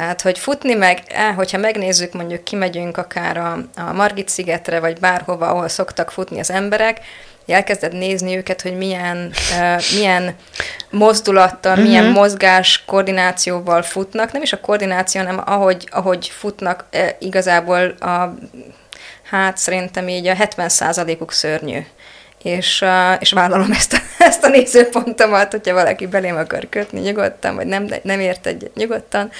Tehát, 0.00 0.20
hogy 0.20 0.38
futni 0.38 0.74
meg, 0.74 1.02
eh, 1.06 1.34
hogyha 1.34 1.58
megnézzük, 1.58 2.12
mondjuk 2.12 2.44
kimegyünk 2.44 2.96
akár 2.96 3.36
a, 3.36 3.58
a 3.76 3.92
Margit-szigetre, 3.92 4.80
vagy 4.80 5.00
bárhova, 5.00 5.48
ahol 5.48 5.68
szoktak 5.68 6.10
futni 6.10 6.38
az 6.40 6.50
emberek, 6.50 7.00
elkezded 7.46 7.92
nézni 7.92 8.36
őket, 8.36 8.62
hogy 8.62 8.76
milyen, 8.76 9.32
uh, 9.58 9.82
milyen 9.94 10.34
mozdulattal, 10.90 11.72
uh-huh. 11.72 11.86
milyen 11.86 12.04
mozgás 12.04 12.84
koordinációval 12.86 13.82
futnak, 13.82 14.32
nem 14.32 14.42
is 14.42 14.52
a 14.52 14.60
koordináció, 14.60 15.20
hanem 15.20 15.42
ahogy, 15.46 15.88
ahogy 15.90 16.28
futnak, 16.28 16.84
uh, 16.92 17.08
igazából 17.18 17.88
a, 17.88 18.34
hát 19.30 19.56
szerintem 19.56 20.08
így 20.08 20.26
a 20.26 20.34
70%-uk 20.34 21.32
szörnyű. 21.32 21.78
És, 22.42 22.80
uh, 22.82 23.16
és 23.18 23.32
vállalom 23.32 23.72
ezt 23.72 23.92
a, 23.92 23.98
ezt 24.28 24.44
a 24.44 24.48
nézőpontomat, 24.48 25.50
hogyha 25.50 25.74
valaki 25.74 26.06
belém 26.06 26.36
akar 26.36 26.66
kötni 26.70 27.00
nyugodtan, 27.00 27.54
vagy 27.54 27.66
nem, 27.66 27.88
nem 28.02 28.20
ért 28.20 28.46
egy 28.46 28.70
nyugodtan. 28.74 29.26
Uh, 29.26 29.32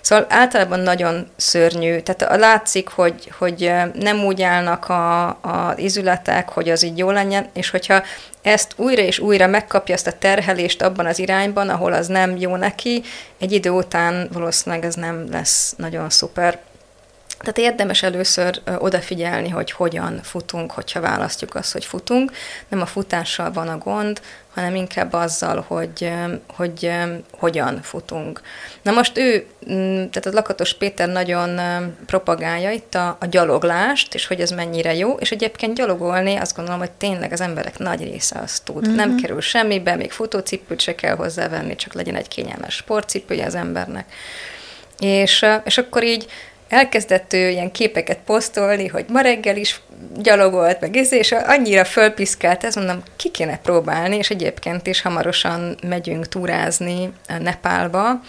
Szóval 0.00 0.26
általában 0.28 0.80
nagyon 0.80 1.28
szörnyű, 1.36 1.98
tehát 1.98 2.36
látszik, 2.40 2.88
hogy, 2.88 3.32
hogy 3.38 3.72
nem 3.94 4.24
úgy 4.24 4.42
állnak 4.42 4.88
a, 4.88 5.26
a 5.28 5.74
izületek, 5.76 6.48
hogy 6.48 6.70
az 6.70 6.82
így 6.82 6.98
jó 6.98 7.10
legyen, 7.10 7.48
és 7.52 7.70
hogyha 7.70 8.02
ezt 8.42 8.72
újra 8.76 9.02
és 9.02 9.18
újra 9.18 9.46
megkapja 9.46 9.94
ezt 9.94 10.06
a 10.06 10.18
terhelést 10.18 10.82
abban 10.82 11.06
az 11.06 11.18
irányban, 11.18 11.68
ahol 11.68 11.92
az 11.92 12.06
nem 12.06 12.36
jó 12.36 12.56
neki, 12.56 13.02
egy 13.38 13.52
idő 13.52 13.70
után 13.70 14.28
valószínűleg 14.32 14.84
ez 14.84 14.94
nem 14.94 15.26
lesz 15.30 15.74
nagyon 15.76 16.10
szuper. 16.10 16.58
Tehát 17.38 17.58
érdemes 17.58 18.02
először 18.02 18.60
odafigyelni, 18.78 19.48
hogy 19.48 19.70
hogyan 19.70 20.20
futunk, 20.22 20.70
hogyha 20.70 21.00
választjuk 21.00 21.54
azt, 21.54 21.72
hogy 21.72 21.84
futunk. 21.84 22.32
Nem 22.68 22.80
a 22.80 22.86
futással 22.86 23.52
van 23.52 23.68
a 23.68 23.78
gond, 23.78 24.20
hanem 24.54 24.74
inkább 24.74 25.12
azzal, 25.12 25.64
hogy, 25.68 26.12
hogy 26.56 26.90
hogyan 27.38 27.82
futunk. 27.82 28.40
Na 28.82 28.90
most 28.92 29.18
ő, 29.18 29.46
tehát 30.10 30.26
a 30.26 30.30
Lakatos 30.32 30.74
Péter 30.74 31.08
nagyon 31.08 31.60
propagálja 32.06 32.70
itt 32.70 32.94
a, 32.94 33.16
a 33.20 33.26
gyaloglást, 33.26 34.14
és 34.14 34.26
hogy 34.26 34.40
ez 34.40 34.50
mennyire 34.50 34.94
jó, 34.94 35.12
és 35.12 35.30
egyébként 35.30 35.74
gyalogolni 35.74 36.36
azt 36.36 36.56
gondolom, 36.56 36.80
hogy 36.80 36.90
tényleg 36.90 37.32
az 37.32 37.40
emberek 37.40 37.78
nagy 37.78 38.02
része 38.02 38.38
azt 38.38 38.64
tud. 38.64 38.86
Mm-hmm. 38.86 38.96
Nem 38.96 39.16
kerül 39.16 39.40
semmibe, 39.40 39.96
még 39.96 40.10
futócipőt 40.10 40.80
se 40.80 40.94
kell 40.94 41.16
hozzávenni, 41.16 41.76
csak 41.76 41.92
legyen 41.94 42.14
egy 42.14 42.28
kényelmes 42.28 42.74
sportcipője 42.74 43.46
az 43.46 43.54
embernek. 43.54 44.12
És, 44.98 45.46
és 45.64 45.78
akkor 45.78 46.04
így 46.04 46.26
elkezdett 46.70 47.32
ő 47.32 47.48
ilyen 47.48 47.70
képeket 47.70 48.18
posztolni, 48.24 48.86
hogy 48.86 49.04
ma 49.08 49.20
reggel 49.20 49.56
is 49.56 49.80
gyalogolt, 50.16 50.80
meg 50.80 50.96
ez, 50.96 51.12
és 51.12 51.32
annyira 51.32 51.84
fölpiszkált, 51.84 52.64
ez 52.64 52.74
mondom, 52.74 53.02
ki 53.16 53.30
kéne 53.30 53.58
próbálni, 53.58 54.16
és 54.16 54.30
egyébként 54.30 54.86
is 54.86 55.02
hamarosan 55.02 55.76
megyünk 55.82 56.28
túrázni 56.28 57.12
Nepálba, 57.38 58.20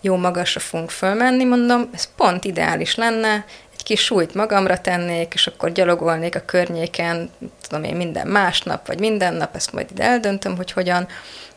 jó 0.00 0.16
magasra 0.16 0.60
fogunk 0.60 0.90
fölmenni, 0.90 1.44
mondom, 1.44 1.90
ez 1.94 2.08
pont 2.16 2.44
ideális 2.44 2.94
lenne, 2.94 3.44
egy 3.74 3.82
kis 3.82 4.00
súlyt 4.00 4.34
magamra 4.34 4.80
tennék, 4.80 5.32
és 5.34 5.46
akkor 5.46 5.72
gyalogolnék 5.72 6.34
a 6.36 6.42
környéken, 6.46 7.30
tudom 7.68 7.84
én, 7.84 7.96
minden 7.96 8.26
másnap, 8.26 8.86
vagy 8.86 8.98
minden 8.98 9.34
nap, 9.34 9.54
ezt 9.54 9.72
majd 9.72 9.90
ide 9.90 10.04
eldöntöm, 10.04 10.56
hogy 10.56 10.72
hogyan, 10.72 11.08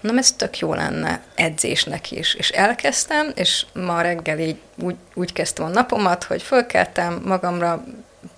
mondom, 0.05 0.24
ez 0.24 0.31
tök 0.31 0.59
jó 0.59 0.74
lenne 0.74 1.21
edzésnek 1.35 2.12
is. 2.12 2.33
És 2.33 2.50
elkezdtem, 2.50 3.31
és 3.35 3.65
ma 3.74 4.01
reggel 4.01 4.39
így 4.39 4.57
úgy, 4.75 4.95
úgy 5.13 5.33
kezdtem 5.33 5.65
a 5.65 5.69
napomat, 5.69 6.24
hogy 6.24 6.41
fölkeltem 6.41 7.21
magamra, 7.25 7.83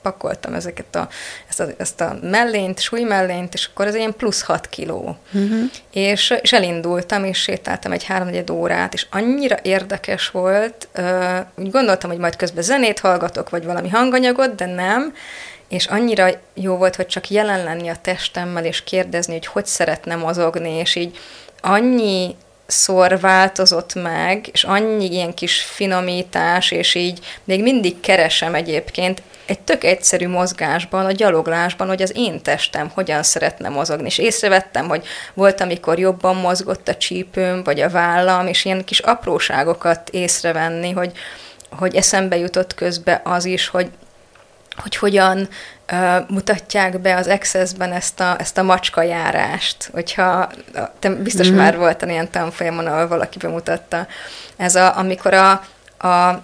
pakoltam 0.02 0.54
ezeket 0.54 0.96
a, 0.96 1.10
ezt, 1.50 1.60
a, 1.60 1.68
ezt 1.78 2.02
a 2.02 2.18
mellényt, 2.22 2.80
súlymellényt, 2.80 3.54
és 3.54 3.70
akkor 3.72 3.88
ez 3.88 3.96
ilyen 3.96 4.14
plusz 4.18 4.42
6 4.42 4.70
kiló. 4.70 5.18
Uh-huh. 5.34 5.64
És, 5.92 6.34
és 6.42 6.54
elindultam, 6.54 7.24
és 7.24 7.42
sétáltam 7.42 7.92
egy 7.92 8.04
háromnegyed 8.04 8.50
órát, 8.50 8.94
és 8.94 9.08
annyira 9.12 9.58
érdekes 9.62 10.30
volt, 10.30 10.88
úgy 11.56 11.72
gondoltam, 11.72 12.10
hogy 12.10 12.20
majd 12.20 12.36
közben 12.36 12.64
zenét 12.64 13.00
hallgatok, 13.00 13.50
vagy 13.50 13.66
valami 13.66 13.90
hanganyagot, 13.90 14.56
de 14.56 14.66
nem, 14.66 15.14
és 15.70 15.86
annyira 15.86 16.30
jó 16.54 16.76
volt, 16.76 16.96
hogy 16.96 17.08
csak 17.08 17.30
jelen 17.30 17.64
lenni 17.64 17.88
a 17.88 18.02
testemmel, 18.02 18.66
és 18.66 18.84
kérdezni, 18.84 19.34
hogy 19.34 19.46
hogy 19.46 19.66
szeretne 19.66 20.16
mozogni, 20.16 20.70
és 20.70 20.96
így 20.96 21.18
annyi 21.62 22.36
szor 22.68 23.20
változott 23.20 23.94
meg, 23.96 24.50
és 24.52 24.64
annyi 24.64 25.12
ilyen 25.12 25.34
kis 25.34 25.62
finomítás, 25.62 26.72
és 26.72 26.96
így 26.96 27.20
még 27.44 27.62
mindig 27.62 28.00
keresem 28.00 28.56
egyébként 28.56 29.22
egy 29.46 29.60
tök 29.60 29.84
egyszerű 29.84 30.28
mozgásban, 30.28 31.06
a 31.06 31.12
gyaloglásban, 31.12 31.88
hogy 31.88 32.02
az 32.02 32.12
én 32.16 32.42
testem 32.42 32.92
hogyan 32.94 33.24
szeretne 33.24 33.70
mozogni. 33.70 34.06
És 34.06 34.18
észrevettem, 34.18 34.88
hogy 34.88 35.06
volt, 35.34 35.62
amikor 35.62 36.00
jobban 36.00 36.36
mozgott 36.36 36.88
a 36.88 36.96
csípőm, 36.96 37.64
vagy 37.64 37.80
a 37.80 37.90
vállam, 37.90 38.48
és 38.48 38.66
ilyen 38.66 38.84
kis 38.84 39.00
apróságokat 39.00 40.10
észrevenni, 40.10 40.92
hogy, 40.92 41.12
hogy 41.72 41.96
eszembe 41.96 42.38
jutott 42.38 42.74
közbe 42.74 43.22
az 43.24 43.46
is, 43.46 43.68
hogy 43.68 43.90
hogy 44.78 44.96
hogyan 44.96 45.50
uh, 45.92 46.30
mutatják 46.30 47.00
be 47.00 47.16
az 47.16 47.28
Access-ben 47.28 47.92
ezt 47.92 48.20
a, 48.20 48.36
ezt 48.40 48.58
a 48.58 48.64
macska 48.64 49.02
járást, 49.02 49.90
hogyha 49.94 50.50
te 51.00 51.10
biztos 51.10 51.50
mm. 51.50 51.56
már 51.56 51.78
volt 51.78 52.02
ilyen 52.02 52.32
tanfolyamon, 52.32 52.88
ahol 52.88 53.08
valaki 53.08 53.38
bemutatta. 53.38 54.08
Ez 54.58 54.76
a, 54.76 54.98
amikor 54.98 55.34
a, 55.34 55.52
a 56.08 56.42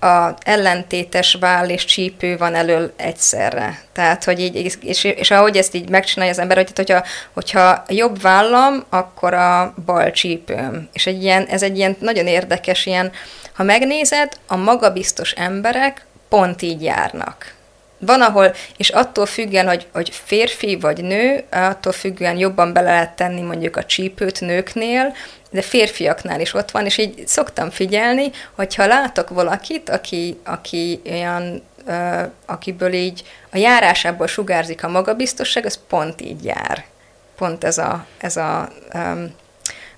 a 0.00 0.34
ellentétes 0.44 1.36
váll 1.40 1.68
és 1.68 1.84
csípő 1.84 2.36
van 2.36 2.54
elől 2.54 2.92
egyszerre. 2.96 3.80
Tehát, 3.92 4.24
hogy 4.24 4.40
így, 4.40 4.76
és, 4.80 5.04
és 5.04 5.30
ahogy 5.30 5.56
ezt 5.56 5.74
így 5.74 5.88
megcsinálja 5.88 6.32
az 6.32 6.38
ember, 6.38 6.56
hogy 6.56 6.70
hogyha, 6.74 7.04
hogyha 7.32 7.84
jobb 7.88 8.20
vállam, 8.20 8.84
akkor 8.88 9.34
a 9.34 9.74
bal 9.84 10.10
csípőm. 10.10 10.88
És 10.92 11.06
egy 11.06 11.22
ilyen, 11.22 11.44
ez 11.46 11.62
egy 11.62 11.76
ilyen 11.76 11.96
nagyon 11.98 12.26
érdekes 12.26 12.86
ilyen, 12.86 13.12
ha 13.52 13.62
megnézed, 13.62 14.32
a 14.46 14.56
magabiztos 14.56 15.32
emberek 15.32 16.06
pont 16.30 16.62
így 16.62 16.82
járnak. 16.82 17.54
Van, 17.98 18.20
ahol, 18.20 18.54
és 18.76 18.88
attól 18.88 19.26
függően, 19.26 19.66
hogy, 19.66 19.86
hogy 19.92 20.10
férfi 20.10 20.76
vagy 20.76 21.02
nő, 21.02 21.44
attól 21.50 21.92
függően 21.92 22.36
jobban 22.36 22.72
bele 22.72 22.90
lehet 22.90 23.16
tenni 23.16 23.40
mondjuk 23.40 23.76
a 23.76 23.84
csípőt 23.84 24.40
nőknél, 24.40 25.14
de 25.50 25.62
férfiaknál 25.62 26.40
is 26.40 26.54
ott 26.54 26.70
van, 26.70 26.84
és 26.84 26.98
így 26.98 27.26
szoktam 27.26 27.70
figyelni, 27.70 28.30
hogyha 28.54 28.86
látok 28.86 29.28
valakit, 29.28 29.88
aki, 29.88 30.40
aki 30.44 31.00
olyan, 31.10 31.62
uh, 31.86 32.22
akiből 32.46 32.92
így 32.92 33.22
a 33.50 33.56
járásából 33.56 34.26
sugárzik 34.26 34.84
a 34.84 34.88
magabiztosság, 34.88 35.64
az 35.64 35.78
pont 35.88 36.20
így 36.20 36.44
jár. 36.44 36.84
Pont 37.36 37.64
ez 37.64 37.78
a, 37.78 38.06
ez 38.18 38.36
a 38.36 38.68
um, 38.94 39.34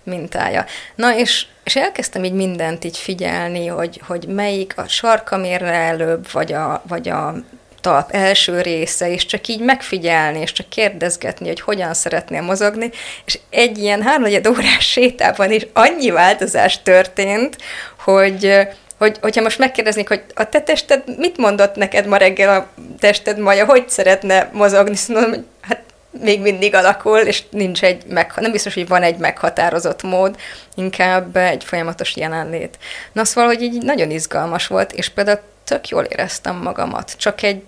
mintája. 0.04 0.64
Na, 0.94 1.16
és, 1.16 1.46
és 1.64 1.76
elkezdtem 1.76 2.24
így 2.24 2.32
mindent 2.32 2.84
így 2.84 2.98
figyelni, 2.98 3.66
hogy, 3.66 4.00
hogy 4.06 4.26
melyik 4.26 4.72
a 4.76 4.88
sarkamérre 4.88 5.72
előbb, 5.72 6.32
vagy 6.32 6.52
a, 6.52 6.82
vagy 6.88 7.08
a 7.08 7.34
talp 7.82 8.10
első 8.10 8.60
része, 8.60 9.10
és 9.10 9.26
csak 9.26 9.48
így 9.48 9.60
megfigyelni, 9.60 10.40
és 10.40 10.52
csak 10.52 10.68
kérdezgetni, 10.68 11.46
hogy 11.46 11.60
hogyan 11.60 11.94
szeretnél 11.94 12.42
mozogni, 12.42 12.90
és 13.24 13.38
egy 13.50 13.78
ilyen 13.78 14.02
háromnegyed 14.02 14.46
órás 14.46 14.90
sétában 14.90 15.52
is 15.52 15.66
annyi 15.72 16.10
változás 16.10 16.82
történt, 16.82 17.56
hogy, 18.04 18.58
hogy, 18.98 19.16
hogyha 19.20 19.42
most 19.42 19.58
megkérdeznék, 19.58 20.08
hogy 20.08 20.22
a 20.34 20.48
te 20.48 20.60
tested 20.60 21.02
mit 21.18 21.36
mondott 21.36 21.74
neked 21.74 22.06
ma 22.06 22.16
reggel 22.16 22.60
a 22.60 22.82
tested 22.98 23.38
maja, 23.38 23.64
hogy 23.64 23.88
szeretne 23.88 24.50
mozogni, 24.52 24.96
szóval 24.96 25.44
hát 25.60 25.82
még 26.20 26.40
mindig 26.40 26.74
alakul, 26.74 27.18
és 27.18 27.42
nincs 27.50 27.82
egy 27.84 28.06
meg, 28.06 28.32
nem 28.36 28.52
biztos, 28.52 28.74
hogy 28.74 28.88
van 28.88 29.02
egy 29.02 29.16
meghatározott 29.16 30.02
mód, 30.02 30.36
inkább 30.74 31.36
egy 31.36 31.64
folyamatos 31.64 32.16
jelenlét. 32.16 32.78
Na 33.12 33.24
szóval, 33.24 33.50
hogy 33.50 33.62
így 33.62 33.82
nagyon 33.82 34.10
izgalmas 34.10 34.66
volt, 34.66 34.92
és 34.92 35.08
például 35.08 35.40
tök 35.64 35.88
jól 35.88 36.04
éreztem 36.04 36.56
magamat, 36.56 37.12
csak 37.16 37.42
egy, 37.42 37.62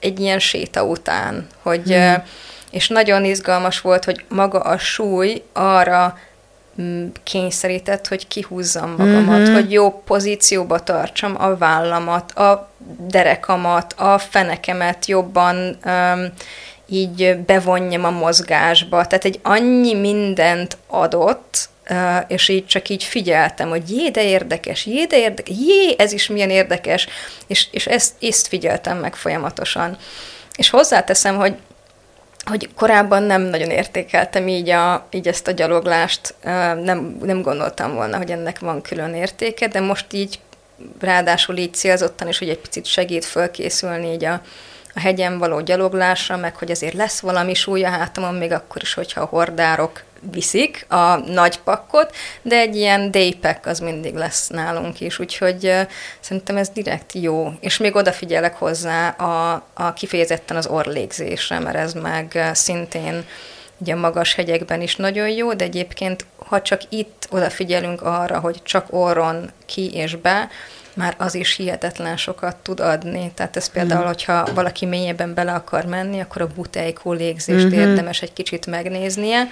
egy 0.00 0.20
ilyen 0.20 0.38
séta 0.38 0.84
után, 0.84 1.46
hogy, 1.62 1.82
hmm. 1.82 2.22
és 2.70 2.88
nagyon 2.88 3.24
izgalmas 3.24 3.80
volt, 3.80 4.04
hogy 4.04 4.24
maga 4.28 4.60
a 4.60 4.78
súly 4.78 5.42
arra 5.52 6.18
mm, 6.80 7.06
kényszerített, 7.22 8.08
hogy 8.08 8.28
kihúzzam 8.28 8.90
magamat, 8.90 9.40
mm-hmm. 9.40 9.54
hogy 9.54 9.72
jó 9.72 10.02
pozícióba 10.02 10.78
tartsam 10.82 11.34
a 11.42 11.56
vállamat, 11.56 12.32
a 12.32 12.70
derekamat, 12.98 13.92
a 13.92 14.18
fenekemet 14.18 15.06
jobban 15.06 15.78
um, 15.84 16.32
így 16.88 17.36
bevonjam 17.36 18.04
a 18.04 18.10
mozgásba. 18.10 19.06
Tehát 19.06 19.24
egy 19.24 19.40
annyi 19.42 19.94
mindent 19.94 20.76
adott, 20.86 21.68
és 22.26 22.48
így 22.48 22.66
csak 22.66 22.88
így 22.88 23.04
figyeltem, 23.04 23.68
hogy 23.68 23.90
jé, 23.90 24.08
de 24.08 24.24
érdekes, 24.24 24.86
jé, 24.86 25.04
de 25.04 25.18
érdekes, 25.18 25.56
jé, 25.56 25.94
ez 25.98 26.12
is 26.12 26.28
milyen 26.28 26.50
érdekes, 26.50 27.06
és, 27.46 27.66
és 27.70 27.86
ezt, 27.86 28.14
ezt 28.20 28.46
figyeltem 28.46 28.98
meg 28.98 29.14
folyamatosan. 29.14 29.96
És 30.56 30.70
hozzáteszem, 30.70 31.36
hogy 31.36 31.56
hogy 32.44 32.68
korábban 32.74 33.22
nem 33.22 33.42
nagyon 33.42 33.70
értékeltem 33.70 34.48
így, 34.48 34.68
a, 34.68 35.06
így 35.10 35.28
ezt 35.28 35.48
a 35.48 35.50
gyaloglást, 35.50 36.34
nem, 36.82 37.18
nem 37.22 37.42
gondoltam 37.42 37.94
volna, 37.94 38.16
hogy 38.16 38.30
ennek 38.30 38.58
van 38.58 38.82
külön 38.82 39.14
értéke, 39.14 39.68
de 39.68 39.80
most 39.80 40.12
így 40.12 40.38
ráadásul 41.00 41.56
így 41.56 41.74
célzottan 41.74 42.28
is, 42.28 42.38
hogy 42.38 42.48
egy 42.48 42.58
picit 42.58 42.86
segít 42.86 43.24
fölkészülni 43.24 44.12
így 44.12 44.24
a, 44.24 44.40
a 44.96 45.00
hegyen 45.00 45.38
való 45.38 45.60
gyaloglásra, 45.60 46.36
meg 46.36 46.56
hogy 46.56 46.70
azért 46.70 46.94
lesz 46.94 47.20
valami 47.20 47.54
súly 47.54 47.84
a 47.84 47.88
hátamon, 47.88 48.34
még 48.34 48.52
akkor 48.52 48.82
is, 48.82 48.94
hogyha 48.94 49.20
a 49.20 49.24
hordárok 49.24 50.04
viszik 50.30 50.86
a 50.88 51.16
nagy 51.16 51.58
pakkot, 51.58 52.14
de 52.42 52.56
egy 52.56 52.76
ilyen 52.76 53.10
daypack 53.10 53.66
az 53.66 53.78
mindig 53.78 54.14
lesz 54.14 54.48
nálunk 54.48 55.00
is, 55.00 55.18
úgyhogy 55.18 55.72
szerintem 56.20 56.56
ez 56.56 56.68
direkt 56.68 57.12
jó. 57.12 57.52
És 57.60 57.78
még 57.78 57.94
odafigyelek 57.94 58.54
hozzá 58.54 59.08
a, 59.08 59.62
a 59.74 59.92
kifejezetten 59.92 60.56
az 60.56 60.66
orlégzésre, 60.66 61.58
mert 61.58 61.76
ez 61.76 61.92
meg 61.92 62.50
szintén 62.52 63.24
ugye 63.78 63.94
magas 63.94 64.34
hegyekben 64.34 64.80
is 64.80 64.96
nagyon 64.96 65.28
jó, 65.28 65.52
de 65.52 65.64
egyébként, 65.64 66.26
ha 66.36 66.62
csak 66.62 66.80
itt 66.88 67.28
odafigyelünk 67.30 68.02
arra, 68.02 68.38
hogy 68.38 68.62
csak 68.62 68.86
orron 68.90 69.50
ki 69.66 69.94
és 69.94 70.16
be, 70.16 70.48
már 70.96 71.14
az 71.18 71.34
is 71.34 71.56
hihetetlen 71.56 72.16
sokat 72.16 72.56
tud 72.56 72.80
adni. 72.80 73.32
Tehát 73.34 73.56
ez 73.56 73.68
például, 73.68 74.02
mm. 74.02 74.06
hogyha 74.06 74.48
valaki 74.54 74.86
mélyebben 74.86 75.34
bele 75.34 75.52
akar 75.52 75.84
menni, 75.84 76.20
akkor 76.20 76.42
a 76.42 76.46
butejkó 76.54 77.12
légzést 77.12 77.64
mm-hmm. 77.64 77.78
érdemes 77.78 78.22
egy 78.22 78.32
kicsit 78.32 78.66
megnéznie. 78.66 79.48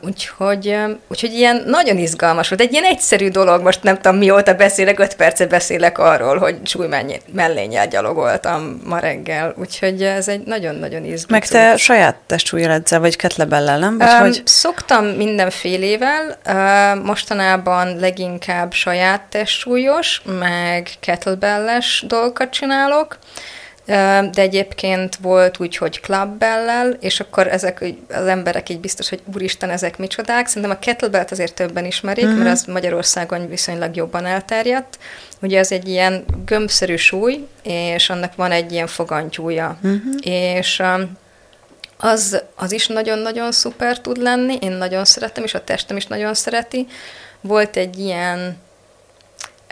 Úgyhogy, 0.00 0.76
úgyhogy 1.08 1.32
ilyen 1.32 1.62
nagyon 1.66 1.98
izgalmas 1.98 2.48
volt. 2.48 2.60
Egy 2.60 2.72
ilyen 2.72 2.84
egyszerű 2.84 3.28
dolog, 3.28 3.62
most 3.62 3.82
nem 3.82 4.00
tudom 4.00 4.18
mióta 4.18 4.54
beszélek, 4.54 4.98
öt 4.98 5.16
percet 5.16 5.48
beszélek 5.48 5.98
arról, 5.98 6.38
hogy 6.38 6.58
súly 6.64 6.86
mellénnyel 7.32 7.88
gyalogoltam 7.88 8.80
ma 8.84 8.98
reggel, 8.98 9.54
úgyhogy 9.56 10.02
ez 10.02 10.28
egy 10.28 10.40
nagyon-nagyon 10.40 11.04
izgalmas. 11.04 11.28
Meg 11.28 11.46
te 11.46 11.76
saját 11.76 12.16
testsúlyjal 12.26 12.70
edzel, 12.70 13.00
vagy 13.00 13.16
ketlebellel, 13.16 13.78
nem? 13.78 13.98
Vagy 13.98 14.08
um, 14.08 14.20
hogy? 14.20 14.42
Szoktam 14.44 15.04
mindenfélével, 15.04 16.38
uh, 16.46 17.04
mostanában 17.04 17.96
leginkább 17.96 18.72
saját 18.72 19.20
testsúlyos, 19.20 20.22
meg 20.38 20.88
kettlebelles 21.00 22.04
dolgokat 22.06 22.50
csinálok, 22.50 23.18
de 24.30 24.30
egyébként 24.34 25.16
volt 25.16 25.60
úgy, 25.60 25.76
hogy 25.76 26.00
clubbellel, 26.00 26.90
és 27.00 27.20
akkor 27.20 27.46
ezek 27.46 27.84
az 28.08 28.26
emberek 28.26 28.68
így 28.68 28.80
biztos, 28.80 29.08
hogy 29.08 29.22
úristen, 29.34 29.70
ezek 29.70 29.98
micsodák. 29.98 30.46
Szerintem 30.46 30.70
a 30.70 30.78
kettlebellt 30.78 31.30
azért 31.30 31.54
többen 31.54 31.84
ismerik, 31.84 32.24
uh-huh. 32.24 32.38
mert 32.38 32.50
az 32.50 32.64
Magyarországon 32.64 33.48
viszonylag 33.48 33.96
jobban 33.96 34.26
elterjedt. 34.26 34.98
Ugye 35.40 35.58
az 35.58 35.72
egy 35.72 35.88
ilyen 35.88 36.24
gömbszerű 36.44 36.96
súly, 36.96 37.46
és 37.62 38.10
annak 38.10 38.34
van 38.34 38.50
egy 38.50 38.72
ilyen 38.72 38.86
fogantyúja. 38.86 39.78
Uh-huh. 39.82 40.14
És 40.20 40.82
az, 41.96 42.42
az 42.54 42.72
is 42.72 42.86
nagyon-nagyon 42.86 43.52
szuper 43.52 44.00
tud 44.00 44.16
lenni, 44.16 44.58
én 44.60 44.72
nagyon 44.72 45.04
szeretem, 45.04 45.44
és 45.44 45.54
a 45.54 45.64
testem 45.64 45.96
is 45.96 46.06
nagyon 46.06 46.34
szereti. 46.34 46.86
Volt 47.40 47.76
egy 47.76 47.98
ilyen 47.98 48.56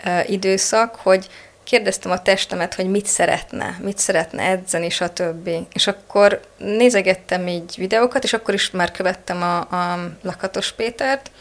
uh, 0.05 0.29
időszak, 0.29 0.95
hogy 0.95 1.27
kérdeztem 1.67 2.11
a 2.11 2.21
testemet, 2.21 2.73
hogy 2.73 2.89
mit 2.89 3.05
szeretne, 3.05 3.77
mit 3.81 3.97
szeretne 3.97 4.43
edzeni, 4.43 4.89
stb. 4.89 5.49
És 5.73 5.87
akkor 5.87 6.39
nézegettem 6.57 7.47
így 7.47 7.73
videókat, 7.77 8.23
és 8.23 8.33
akkor 8.33 8.53
is 8.53 8.71
már 8.71 8.91
követtem 8.91 9.41
a, 9.41 9.57
a 9.59 10.11
Lakatos 10.21 10.71
Pétert, 10.71 11.31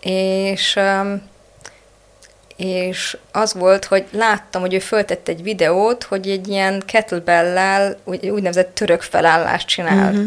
és, 0.00 0.78
és 2.56 3.16
az 3.32 3.54
volt, 3.54 3.84
hogy 3.84 4.04
láttam, 4.10 4.60
hogy 4.60 4.74
ő 4.74 4.78
föltett 4.78 5.28
egy 5.28 5.42
videót, 5.42 6.02
hogy 6.02 6.28
egy 6.28 6.48
ilyen 6.48 6.82
kettlebell 6.86 7.96
úgy, 8.04 8.28
úgynevezett 8.28 8.74
török 8.74 9.02
felállást 9.02 9.66
csinál. 9.66 10.12
Mm-hmm. 10.12 10.26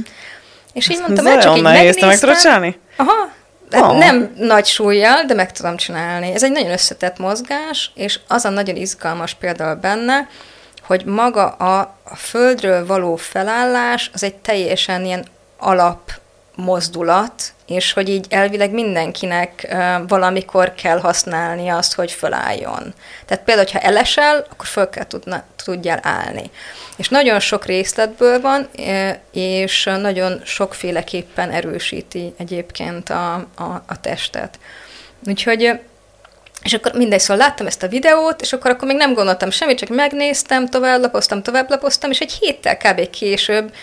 És 0.74 0.90
így 0.90 1.00
mondtam, 1.00 1.26
hogy 1.26 1.40
csak 1.40 1.56
így 1.58 1.64
megnéztem. 1.64 2.08
meg 2.08 2.20
tudod 2.20 2.38
csinálni? 2.38 2.80
Aha, 2.96 3.32
Oh. 3.72 3.98
Nem 3.98 4.34
nagy 4.38 4.66
súlyjal, 4.66 5.24
de 5.24 5.34
meg 5.34 5.52
tudom 5.52 5.76
csinálni. 5.76 6.32
Ez 6.32 6.44
egy 6.44 6.52
nagyon 6.52 6.72
összetett 6.72 7.18
mozgás, 7.18 7.92
és 7.96 8.20
az 8.28 8.46
a 8.46 8.50
nagyon 8.50 8.76
izgalmas 8.76 9.34
például 9.34 9.76
benne, 9.76 10.28
hogy 10.82 11.06
maga 11.06 11.48
a, 11.48 11.80
a 12.04 12.16
földről 12.16 12.86
való 12.86 13.16
felállás 13.16 14.10
az 14.14 14.24
egy 14.24 14.36
teljesen 14.36 15.06
ilyen 15.06 15.26
alap 15.58 16.12
mozdulat, 16.56 17.54
és 17.66 17.94
hogy 17.94 18.10
így 18.10 18.26
elvileg 18.30 18.72
mindenkinek 18.72 19.76
valamikor 20.08 20.74
kell 20.74 21.00
használni 21.00 21.70
azt, 21.70 21.94
hogy 21.94 22.12
fölálljon. 22.12 22.94
Tehát 23.26 23.44
például, 23.44 23.68
ha 23.72 23.80
elesel, 23.80 24.46
akkor 24.52 24.68
föl 24.68 24.90
kell 24.90 25.08
tudna, 25.08 25.44
tudjál 25.66 26.00
állni. 26.02 26.50
És 26.96 27.10
nagyon 27.10 27.40
sok 27.40 27.66
részletből 27.66 28.42
van, 28.42 28.70
és 29.32 29.84
nagyon 29.84 30.42
sokféleképpen 30.44 31.52
erősíti 31.52 32.34
egyébként 32.38 33.10
a, 33.10 33.34
a, 33.56 33.84
a 33.88 34.00
testet. 34.02 34.60
Úgyhogy 35.28 35.80
és 36.64 36.74
akkor 36.74 36.94
mindegy, 36.94 37.20
szóval 37.20 37.46
láttam 37.48 37.68
ezt 37.68 37.84
a 37.84 37.88
videót, 37.88 38.42
és 38.42 38.54
akkor, 38.54 38.72
akkor 38.72 38.88
még 38.88 38.98
nem 38.98 39.14
gondoltam 39.14 39.50
semmit, 39.50 39.78
csak 39.78 39.90
megnéztem, 39.90 40.68
tovább 40.68 41.02
lapoztam, 41.02 41.42
tovább 41.42 41.70
lapoztam, 41.70 42.12
és 42.12 42.20
egy 42.20 42.32
héttel 42.32 42.78
kb. 42.78 43.10
később 43.10 43.74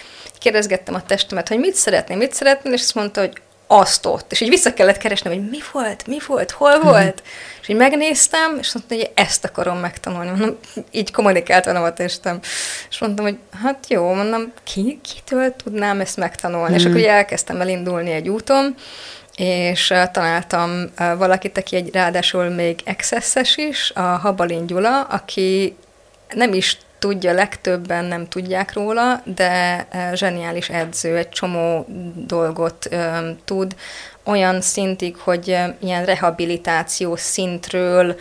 kérdezgettem 0.42 0.94
a 0.94 1.02
testemet, 1.02 1.48
hogy 1.48 1.59
mit 1.59 1.74
szeretném, 1.74 2.18
mit 2.18 2.33
szeretném, 2.33 2.72
és 2.72 2.81
azt 2.81 2.94
mondta, 2.94 3.20
hogy 3.20 3.33
azt 3.66 4.07
ott. 4.07 4.33
És 4.33 4.40
így 4.40 4.48
vissza 4.48 4.74
kellett 4.74 4.96
keresnem, 4.96 5.33
hogy 5.33 5.48
mi 5.48 5.59
volt, 5.72 6.07
mi 6.07 6.18
volt, 6.26 6.50
hol 6.50 6.76
mhm. 6.76 6.87
volt. 6.87 7.22
És 7.62 7.68
így 7.68 7.76
megnéztem, 7.76 8.59
és 8.61 8.72
mondtam, 8.72 8.98
hogy 8.98 9.11
ezt 9.14 9.44
akarom 9.44 9.78
megtanulni. 9.78 10.31
Mondom, 10.31 10.59
így 10.90 11.12
kommunikált 11.12 11.64
velem 11.64 11.83
a 11.83 11.92
testem. 11.92 12.40
És 12.90 12.98
mondtam, 12.98 13.24
hogy 13.24 13.37
hát 13.62 13.85
jó, 13.88 14.12
mondom, 14.12 14.52
ki, 14.64 15.00
kitől 15.02 15.57
tudnám 15.57 16.00
ezt 16.00 16.16
megtanulni? 16.16 16.74
És 16.74 16.85
akkor 16.85 16.98
így 16.98 17.05
elkezdtem 17.05 17.61
elindulni 17.61 18.11
egy 18.11 18.28
úton, 18.28 18.74
és 19.37 19.94
találtam 20.12 20.90
valakit, 20.96 21.59
aki 21.59 21.76
egy 21.76 21.90
ráadásul 21.92 22.48
még 22.48 22.81
excesses 22.85 23.57
is, 23.57 23.90
a 23.94 24.00
Habalin 24.00 24.66
Gyula, 24.66 25.02
aki 25.02 25.76
nem 26.35 26.52
is 26.52 26.78
tudja, 27.03 27.33
legtöbben 27.33 28.05
nem 28.05 28.29
tudják 28.29 28.73
róla, 28.73 29.23
de 29.25 29.87
e, 29.91 30.15
zseniális 30.15 30.69
edző, 30.69 31.17
egy 31.17 31.29
csomó 31.29 31.87
dolgot 32.15 32.87
ö, 32.91 33.31
tud, 33.45 33.75
olyan 34.25 34.61
szintig, 34.61 35.17
hogy 35.17 35.49
ilyen 35.81 36.05
rehabilitáció 36.05 37.17
szintről 37.17 38.17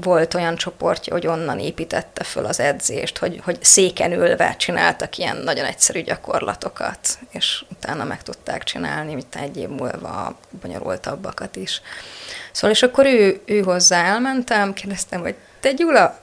volt 0.00 0.34
olyan 0.34 0.56
csoportja, 0.56 1.12
hogy 1.12 1.26
onnan 1.26 1.58
építette 1.58 2.24
föl 2.24 2.44
az 2.44 2.60
edzést, 2.60 3.18
hogy, 3.18 3.40
hogy 3.44 3.58
széken 3.64 4.12
ülve 4.12 4.54
csináltak 4.58 5.18
ilyen 5.18 5.36
nagyon 5.36 5.64
egyszerű 5.64 6.00
gyakorlatokat, 6.00 6.98
és 7.30 7.64
utána 7.70 8.04
meg 8.04 8.22
tudták 8.22 8.64
csinálni, 8.64 9.14
mint 9.14 9.34
egy 9.34 9.56
év 9.56 9.68
múlva 9.68 10.38
bonyolultabbakat 10.62 11.56
is. 11.56 11.82
Szóval, 12.52 12.70
és 12.70 12.82
akkor 12.82 13.06
ő, 13.06 13.40
ő 13.44 13.60
hozzá 13.60 14.04
elmentem, 14.04 14.72
kérdeztem, 14.72 15.20
hogy 15.20 15.34
te 15.60 15.72
Gyula, 15.72 16.20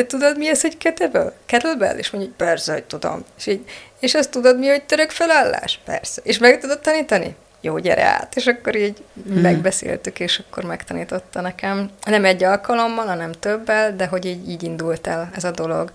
te 0.00 0.06
tudod, 0.06 0.38
mi 0.38 0.48
ez, 0.48 0.60
hogy 0.60 0.78
kettlebell? 0.78 1.32
Kettlebell? 1.46 1.96
És 1.96 2.10
mondja, 2.10 2.30
hogy 2.30 2.46
persze, 2.46 2.72
hogy 2.72 2.84
tudom. 2.84 3.24
És, 3.38 3.46
így, 3.46 3.64
és 3.98 4.14
azt 4.14 4.30
tudod, 4.30 4.58
mi, 4.58 4.68
hogy 4.68 4.82
török 4.82 5.10
felállás? 5.10 5.80
Persze. 5.84 6.20
És 6.24 6.38
meg 6.38 6.60
tudod 6.60 6.80
tanítani? 6.80 7.36
Jó, 7.60 7.78
gyere 7.78 8.04
át. 8.04 8.36
És 8.36 8.46
akkor 8.46 8.76
így 8.76 9.02
hmm. 9.26 9.40
megbeszéltük, 9.40 10.20
és 10.20 10.42
akkor 10.46 10.64
megtanította 10.64 11.40
nekem. 11.40 11.90
Nem 12.04 12.24
egy 12.24 12.44
alkalommal, 12.44 13.06
hanem 13.06 13.32
többel, 13.32 13.96
de 13.96 14.06
hogy 14.06 14.24
így, 14.24 14.48
így 14.48 14.62
indult 14.62 15.06
el 15.06 15.30
ez 15.34 15.44
a 15.44 15.50
dolog. 15.50 15.90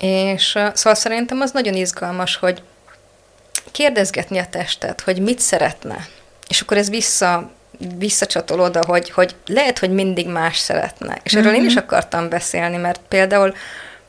És 0.00 0.46
szóval 0.74 0.94
szerintem 0.94 1.40
az 1.40 1.50
nagyon 1.50 1.74
izgalmas, 1.74 2.36
hogy 2.36 2.62
kérdezgetni 3.70 4.38
a 4.38 4.46
testet, 4.50 5.00
hogy 5.00 5.20
mit 5.20 5.38
szeretne. 5.38 6.06
És 6.48 6.60
akkor 6.60 6.76
ez 6.76 6.90
vissza 6.90 7.50
visszacsatol 7.98 8.60
oda, 8.60 8.84
hogy, 8.86 9.10
hogy 9.10 9.34
lehet, 9.46 9.78
hogy 9.78 9.90
mindig 9.90 10.28
más 10.28 10.58
szeretne. 10.58 11.18
És 11.22 11.34
erről 11.34 11.50
mm-hmm. 11.50 11.60
én 11.60 11.66
is 11.66 11.74
mhm. 11.74 11.84
akartam 11.84 12.28
beszélni, 12.28 12.76
mert 12.76 13.00
például 13.08 13.54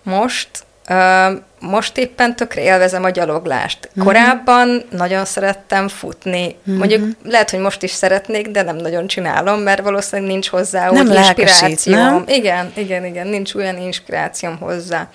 most 0.03 0.49
most 1.59 1.97
éppen 1.97 2.35
tökre 2.35 2.61
élvezem 2.61 3.03
a 3.03 3.09
gyaloglást. 3.09 3.89
Mm-hmm. 3.89 4.07
Korábban 4.07 4.83
nagyon 4.89 5.25
szerettem 5.25 5.87
futni. 5.87 6.55
Mm-hmm. 6.69 6.79
Mondjuk 6.79 7.15
lehet, 7.23 7.49
hogy 7.49 7.59
most 7.59 7.83
is 7.83 7.91
szeretnék, 7.91 8.47
de 8.47 8.61
nem 8.61 8.75
nagyon 8.75 9.07
csinálom, 9.07 9.59
mert 9.59 9.81
valószínűleg 9.81 10.31
nincs 10.31 10.49
hozzá 10.49 10.89
nem 10.91 11.07
úgy 11.07 11.15
inspirációm. 11.15 11.99
Nem? 11.99 12.23
Igen, 12.27 12.71
igen, 12.75 13.05
igen, 13.05 13.27
nincs 13.27 13.53
olyan 13.53 13.77
inspirációm 13.77 14.57
hozzá. 14.57 15.09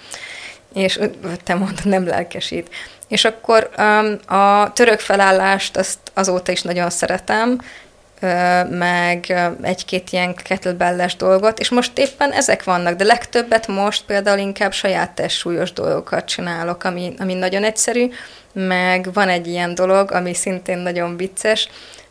És 0.75 0.99
te 1.45 1.55
mondtad, 1.55 1.87
nem 1.87 2.07
lelkesít. 2.07 2.69
És 3.09 3.25
akkor 3.25 3.71
um, 3.79 4.39
a 4.39 4.73
török 4.73 5.01
felállást 5.01 5.77
azt 5.77 5.99
azóta 6.15 6.53
is 6.53 6.63
nagyon 6.63 6.91
szeretem, 6.91 7.61
meg 8.69 9.35
egy-két 9.63 10.11
ilyen 10.11 10.35
kettlebelles 10.35 11.17
dolgot, 11.17 11.59
és 11.59 11.71
most 11.71 11.99
éppen 11.99 12.33
ezek 12.33 12.65
vannak, 12.65 12.97
de 12.97 13.05
legtöbbet 13.05 13.67
most 13.67 14.05
például 14.05 14.39
inkább 14.39 14.73
saját 14.73 15.11
testsúlyos 15.11 15.73
dolgokat 15.73 16.25
csinálok, 16.25 16.85
ami, 16.85 17.15
ami 17.19 17.35
nagyon 17.35 17.65
egyszerű, 17.65 18.09
meg 18.53 19.13
van 19.13 19.29
egy 19.29 19.47
ilyen 19.47 19.75
dolog, 19.75 20.13
ami 20.13 20.35
szintén 20.35 20.79
nagyon 20.79 21.17
vicces, 21.17 21.69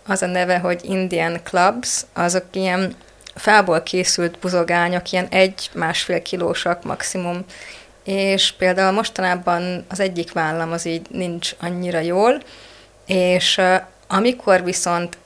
az 0.07 0.21
a 0.21 0.25
neve, 0.25 0.57
hogy 0.57 0.79
Indian 0.83 1.39
Clubs, 1.43 2.01
azok 2.13 2.45
ilyen 2.51 2.95
fából 3.35 3.83
készült 3.83 4.39
buzogányok, 4.39 5.11
ilyen 5.11 5.27
egy-másfél 5.29 6.21
kilósak 6.21 6.83
maximum, 6.83 7.45
és 8.03 8.51
például 8.51 8.91
mostanában 8.91 9.85
az 9.89 9.99
egyik 9.99 10.31
vállam 10.31 10.71
az 10.71 10.85
így 10.85 11.05
nincs 11.09 11.51
annyira 11.59 11.99
jól, 11.99 12.41
és 13.05 13.61
amikor 14.07 14.63
viszont 14.63 15.17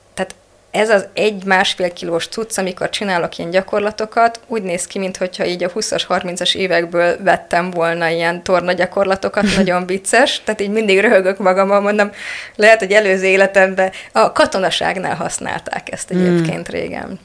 ez 0.70 0.90
az 0.90 1.06
egy-másfél 1.12 1.92
kilós 1.92 2.26
cucc, 2.26 2.58
amikor 2.58 2.90
csinálok 2.90 3.38
ilyen 3.38 3.50
gyakorlatokat, 3.50 4.40
úgy 4.46 4.62
néz 4.62 4.86
ki, 4.86 4.98
mintha 4.98 5.44
így 5.44 5.64
a 5.64 5.72
20-as, 5.72 6.02
30-as 6.08 6.54
évekből 6.54 7.22
vettem 7.22 7.70
volna 7.70 8.08
ilyen 8.08 8.42
torna 8.42 8.72
gyakorlatokat, 8.72 9.44
nagyon 9.56 9.86
vicces, 9.86 10.42
tehát 10.44 10.60
így 10.60 10.70
mindig 10.70 11.00
röhögök 11.00 11.38
magammal, 11.38 11.80
mondom, 11.80 12.10
lehet, 12.56 12.78
hogy 12.78 12.92
előző 12.92 13.26
életemben 13.26 13.92
a 14.12 14.32
katonaságnál 14.32 15.14
használták 15.14 15.92
ezt 15.92 16.10
egyébként 16.10 16.66
hmm. 16.66 16.80
régen. 16.80 17.20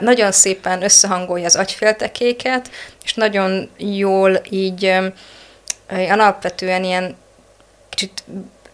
Nagyon 0.00 0.32
szépen 0.32 0.82
összehangolja 0.82 1.44
az 1.44 1.56
agyféltekéket, 1.56 2.70
és 3.04 3.14
nagyon 3.14 3.70
jól 3.76 4.40
így 4.50 4.92
alapvetően 5.88 6.84
ilyen 6.84 7.16
kicsit 7.88 8.24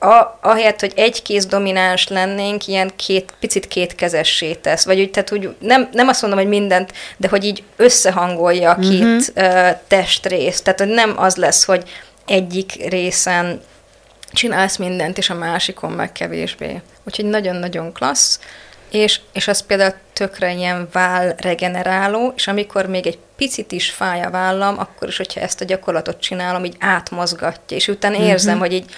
a, 0.02 0.38
ahelyett, 0.40 0.80
hogy 0.80 0.92
egy 0.96 1.22
kéz 1.22 1.46
domináns 1.46 2.08
lennénk, 2.08 2.66
ilyen 2.66 2.90
két, 2.96 3.32
picit 3.40 3.68
kétkezessé 3.68 4.54
tesz. 4.54 4.84
Vagy 4.84 5.00
úgy, 5.00 5.10
tehát 5.10 5.32
úgy, 5.32 5.54
nem, 5.58 5.88
nem 5.92 6.08
azt 6.08 6.22
mondom, 6.22 6.40
hogy 6.40 6.48
mindent, 6.48 6.92
de 7.16 7.28
hogy 7.28 7.44
így 7.44 7.62
összehangolja 7.76 8.70
a 8.70 8.74
két 8.74 9.02
uh-huh. 9.02 9.20
uh, 9.36 9.68
testrészt. 9.88 10.64
Tehát, 10.64 10.78
hogy 10.78 10.88
nem 10.88 11.14
az 11.16 11.36
lesz, 11.36 11.64
hogy 11.64 11.90
egyik 12.26 12.88
részen 12.88 13.60
csinálsz 14.32 14.76
mindent, 14.76 15.18
és 15.18 15.30
a 15.30 15.34
másikon 15.34 15.90
meg 15.92 16.12
kevésbé. 16.12 16.82
Úgyhogy 17.04 17.24
nagyon-nagyon 17.24 17.92
klassz. 17.92 18.40
És, 18.90 19.20
és 19.32 19.48
az 19.48 19.60
például 19.60 19.94
tökre 20.12 20.52
ilyen 20.52 20.88
váll 20.92 21.34
regeneráló, 21.36 22.32
és 22.36 22.46
amikor 22.46 22.86
még 22.86 23.06
egy 23.06 23.18
picit 23.36 23.72
is 23.72 23.90
fáj 23.90 24.22
a 24.22 24.30
vállam, 24.30 24.78
akkor 24.78 25.08
is, 25.08 25.16
hogyha 25.16 25.40
ezt 25.40 25.60
a 25.60 25.64
gyakorlatot 25.64 26.20
csinálom, 26.20 26.64
így 26.64 26.76
átmozgatja, 26.78 27.76
és 27.76 27.88
utána 27.88 28.16
érzem, 28.16 28.54
uh-huh. 28.54 28.68
hogy 28.68 28.76
így 28.76 28.90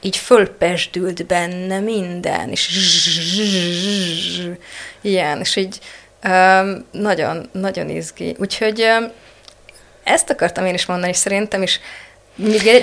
így 0.00 0.16
fölpesdült 0.16 1.26
benne 1.26 1.78
minden, 1.78 2.50
és 2.50 2.68
ilyen, 5.00 5.40
és 5.40 5.56
így 5.56 5.78
nagyon, 6.90 7.48
nagyon 7.52 7.88
izgi. 7.88 8.36
Úgyhogy 8.38 8.84
ezt 10.04 10.30
akartam 10.30 10.66
én 10.66 10.74
is 10.74 10.86
mondani, 10.86 11.10
és 11.10 11.16
szerintem 11.16 11.62
is 11.62 11.80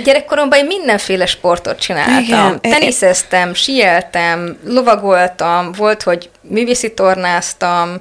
gyerekkoromban 0.03 0.59
én 0.59 0.65
mindenféle 0.65 1.25
sportot 1.25 1.79
csináltam. 1.79 2.23
Igen. 2.23 2.61
Teniszeztem, 2.61 3.53
sieltem, 3.53 4.59
lovagoltam, 4.65 5.71
volt, 5.71 6.03
hogy 6.03 6.29
művészi 6.41 6.93
tornáztam, 6.93 7.97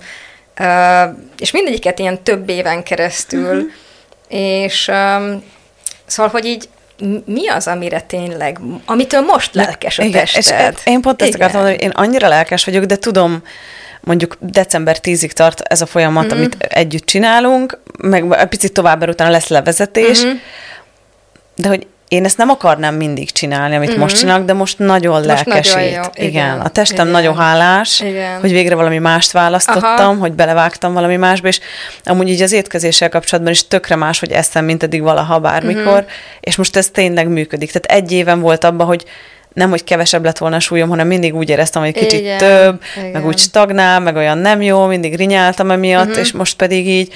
és 1.39 1.51
mindegyiket 1.51 1.99
ilyen 1.99 2.23
több 2.23 2.49
éven 2.49 2.83
keresztül, 2.83 3.57
uh-huh. 3.57 3.71
és 4.29 4.91
szóval, 6.07 6.31
hogy 6.33 6.45
így 6.45 6.69
mi 7.25 7.49
az, 7.49 7.67
amire 7.67 8.01
tényleg, 8.01 8.59
amitől 8.85 9.21
most 9.21 9.55
lelkes 9.55 9.99
a 9.99 10.03
Igen, 10.03 10.25
tested? 10.25 10.75
És 10.77 10.81
én 10.85 11.01
pont 11.01 11.23
ezt 11.23 11.35
akartam 11.35 11.61
mondani, 11.61 11.83
hogy 11.83 11.85
én 11.85 12.05
annyira 12.05 12.29
lelkes 12.29 12.65
vagyok, 12.65 12.85
de 12.85 12.97
tudom, 12.97 13.43
mondjuk 14.01 14.37
december 14.41 14.97
10-ig 15.03 15.31
tart 15.31 15.61
ez 15.61 15.81
a 15.81 15.87
folyamat, 15.87 16.25
mm-hmm. 16.25 16.37
amit 16.37 16.57
együtt 16.59 17.05
csinálunk, 17.05 17.79
meg 17.99 18.33
egy 18.33 18.49
picit 18.49 18.73
tovább, 18.73 19.09
utána 19.09 19.31
lesz 19.31 19.49
levezetés, 19.49 20.25
mm-hmm. 20.25 20.37
de 21.55 21.69
hogy 21.69 21.87
én 22.13 22.25
ezt 22.25 22.37
nem 22.37 22.49
akarnám 22.49 22.95
mindig 22.95 23.31
csinálni, 23.31 23.77
amit 23.77 23.91
mm-hmm. 23.91 24.01
most 24.01 24.19
csinálok, 24.19 24.47
de 24.47 24.53
most 24.53 24.79
nagyon 24.79 25.13
most 25.13 25.27
lelkesít. 25.27 25.75
Nagyon 25.75 25.91
jó. 25.91 26.01
Igen. 26.15 26.29
Igen. 26.29 26.61
A 26.61 26.69
testem 26.69 27.09
Igen. 27.09 27.21
nagyon 27.21 27.37
hálás, 27.37 28.01
Igen. 28.01 28.41
hogy 28.41 28.53
végre 28.53 28.75
valami 28.75 28.99
mást 28.99 29.33
választottam, 29.33 30.11
Aha. 30.11 30.15
hogy 30.15 30.33
belevágtam 30.33 30.93
valami 30.93 31.17
másba, 31.17 31.49
és 31.49 31.61
amúgy 32.05 32.29
így 32.29 32.43
az 32.43 32.53
étkezéssel 32.53 33.09
kapcsolatban 33.09 33.53
is 33.53 33.69
tökre 33.69 33.97
más, 33.97 34.19
hogy 34.19 34.31
eszem, 34.31 34.65
mint 34.65 34.83
eddig 34.83 35.03
valaha 35.03 35.39
bármikor, 35.39 35.93
mm-hmm. 35.93 36.07
és 36.41 36.57
most 36.57 36.77
ez 36.77 36.89
tényleg 36.89 37.29
működik. 37.29 37.73
Tehát 37.73 38.03
egy 38.03 38.13
éven 38.13 38.41
volt 38.41 38.65
abban, 38.65 38.87
hogy 38.87 39.05
nem, 39.53 39.71
hogy 39.71 39.85
kevesebb 39.85 40.25
lett 40.25 40.39
volna 40.39 40.57
a 40.57 40.61
súlyom, 40.61 40.89
hanem 40.89 41.07
mindig 41.07 41.35
úgy 41.35 41.49
éreztem, 41.49 41.83
hogy 41.83 41.93
kicsit 41.93 42.21
Igen. 42.21 42.39
több, 42.39 42.83
Igen. 42.97 43.11
meg 43.11 43.27
úgy 43.27 43.39
stagnál, 43.39 44.01
meg 44.01 44.17
olyan 44.17 44.39
nem 44.39 44.63
jó, 44.63 44.87
mindig 44.87 45.17
rinyáltam 45.17 45.71
emiatt, 45.71 46.09
mm-hmm. 46.09 46.21
és 46.21 46.33
most 46.33 46.57
pedig 46.57 46.89
így 46.89 47.13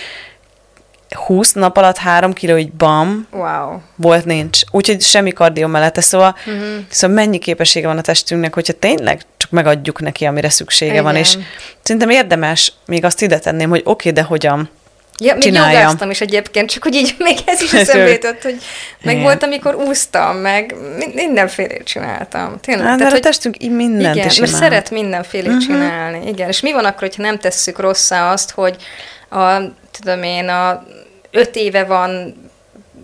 20 1.14 1.52
nap 1.52 1.76
alatt 1.76 1.96
3 1.96 2.32
kiló 2.32 2.56
így 2.56 2.72
bam, 2.72 3.26
wow. 3.30 3.80
volt 3.96 4.24
nincs. 4.24 4.60
Úgyhogy 4.70 5.02
semmi 5.02 5.30
kardió 5.30 5.66
mellette, 5.66 6.00
szóval, 6.00 6.36
uh-huh. 6.46 6.64
szóval 6.88 7.16
mennyi 7.16 7.38
képessége 7.38 7.86
van 7.86 7.98
a 7.98 8.00
testünknek, 8.00 8.54
hogyha 8.54 8.72
tényleg 8.72 9.20
csak 9.36 9.50
megadjuk 9.50 10.00
neki, 10.00 10.24
amire 10.24 10.48
szüksége 10.48 10.90
Igen. 10.90 11.04
van, 11.04 11.16
és 11.16 11.38
szerintem 11.82 12.10
érdemes 12.10 12.72
még 12.86 13.04
azt 13.04 13.22
ide 13.22 13.38
tenném, 13.38 13.68
hogy 13.68 13.82
oké, 13.84 13.90
okay, 13.90 14.12
de 14.12 14.22
hogyan 14.22 14.70
Ja, 15.20 15.34
még 15.34 15.52
jogáztam 15.52 16.10
is 16.10 16.20
egyébként, 16.20 16.70
csak 16.70 16.82
hogy 16.82 16.94
így 16.94 17.14
még 17.26 17.38
ez 17.46 17.62
is 17.62 17.72
eszembe 17.72 18.10
jutott, 18.10 18.42
hogy 18.42 18.56
meg 19.02 19.14
igen. 19.14 19.24
volt, 19.26 19.42
amikor 19.42 19.74
úsztam, 19.74 20.36
meg 20.36 20.74
mindenfélét 21.14 21.84
csináltam. 21.84 22.60
Tényleg. 22.60 22.86
Hát, 22.86 22.96
tehát, 22.96 23.12
hogy, 23.12 23.20
a 23.20 23.24
testünk 23.24 23.62
így 23.62 23.70
mindent 23.70 24.14
igen, 24.14 24.28
is 24.28 24.38
mert 24.38 24.52
szeret 24.52 24.90
mindenfélét 24.90 25.46
uh-huh. 25.46 25.64
csinálni. 25.64 26.28
Igen, 26.28 26.48
és 26.48 26.60
mi 26.60 26.72
van 26.72 26.84
akkor, 26.84 27.00
hogyha 27.00 27.22
nem 27.22 27.38
tesszük 27.38 27.78
rosszá 27.78 28.32
azt, 28.32 28.50
hogy 28.50 28.76
a, 29.30 29.56
tudom 30.00 30.22
én, 30.22 30.48
a 30.48 30.84
öt 31.30 31.56
éve 31.56 31.84
van 31.84 32.34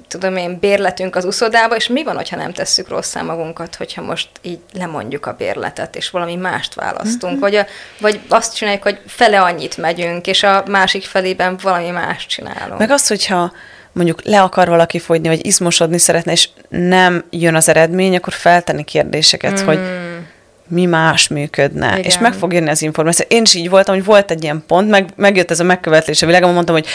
tudom 0.08 0.36
én, 0.36 0.58
bérletünk 0.58 1.16
az 1.16 1.24
uszodába, 1.24 1.76
és 1.76 1.88
mi 1.88 2.04
van, 2.04 2.16
hogyha 2.16 2.36
nem 2.36 2.52
tesszük 2.52 2.88
rosszá 2.88 3.22
magunkat, 3.22 3.74
hogyha 3.74 4.02
most 4.02 4.28
így 4.42 4.58
lemondjuk 4.72 5.26
a 5.26 5.32
bérletet, 5.32 5.96
és 5.96 6.10
valami 6.10 6.36
mást 6.36 6.74
választunk, 6.74 7.32
mm-hmm. 7.32 7.40
vagy, 7.40 7.54
a, 7.54 7.66
vagy 8.00 8.20
azt 8.28 8.54
csináljuk, 8.54 8.82
hogy 8.82 9.00
fele 9.06 9.40
annyit 9.40 9.76
megyünk, 9.76 10.26
és 10.26 10.42
a 10.42 10.62
másik 10.66 11.04
felében 11.04 11.58
valami 11.62 11.90
mást 11.90 12.28
csinálunk. 12.28 12.78
Meg 12.78 12.90
az, 12.90 13.06
hogyha 13.06 13.52
mondjuk 13.92 14.24
le 14.24 14.42
akar 14.42 14.68
valaki 14.68 14.98
fogyni, 14.98 15.28
vagy 15.28 15.46
izmosodni 15.46 15.98
szeretne, 15.98 16.32
és 16.32 16.48
nem 16.68 17.24
jön 17.30 17.54
az 17.54 17.68
eredmény, 17.68 18.16
akkor 18.16 18.32
feltenni 18.32 18.84
kérdéseket, 18.84 19.62
mm. 19.62 19.64
hogy 19.64 19.80
mi 20.72 20.86
más 20.86 21.28
működne, 21.28 21.86
Igen. 21.86 22.02
és 22.02 22.18
meg 22.18 22.32
fog 22.32 22.52
jönni 22.52 22.68
az 22.70 22.82
információ. 22.82 23.26
Én 23.28 23.42
is 23.42 23.54
így 23.54 23.68
voltam, 23.68 23.94
hogy 23.94 24.04
volt 24.04 24.30
egy 24.30 24.42
ilyen 24.42 24.64
pont, 24.66 24.90
meg, 24.90 25.08
megjött 25.16 25.50
ez 25.50 25.60
a 25.60 25.64
megkövetlés 25.64 26.22
a 26.22 26.26
világban, 26.26 26.52
mondtam, 26.52 26.74
hogy 26.74 26.86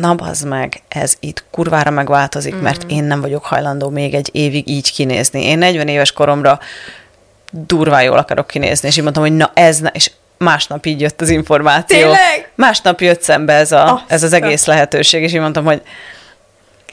na 0.00 0.14
bazd 0.14 0.46
meg, 0.46 0.82
ez 0.88 1.16
itt 1.20 1.44
kurvára 1.50 1.90
megváltozik, 1.90 2.54
mm. 2.54 2.58
mert 2.58 2.84
én 2.88 3.04
nem 3.04 3.20
vagyok 3.20 3.44
hajlandó 3.44 3.88
még 3.88 4.14
egy 4.14 4.28
évig 4.32 4.68
így 4.68 4.92
kinézni. 4.92 5.44
Én 5.44 5.58
40 5.58 5.88
éves 5.88 6.12
koromra 6.12 6.58
durván 7.50 8.02
jól 8.02 8.18
akarok 8.18 8.46
kinézni, 8.46 8.88
és 8.88 8.96
így 8.96 9.02
mondtam, 9.02 9.24
hogy 9.24 9.36
na 9.36 9.50
ez, 9.54 9.78
ne, 9.78 9.88
és 9.88 10.10
másnap 10.38 10.86
így 10.86 11.00
jött 11.00 11.20
az 11.20 11.28
információ. 11.28 11.98
Tényleg? 11.98 12.50
Másnap 12.54 13.00
jött 13.00 13.22
szembe 13.22 13.52
ez, 13.52 13.72
a, 13.72 14.04
ez 14.06 14.22
az 14.22 14.32
egész 14.32 14.66
lehetőség, 14.66 15.22
és 15.22 15.32
így 15.32 15.40
mondtam, 15.40 15.64
hogy 15.64 15.82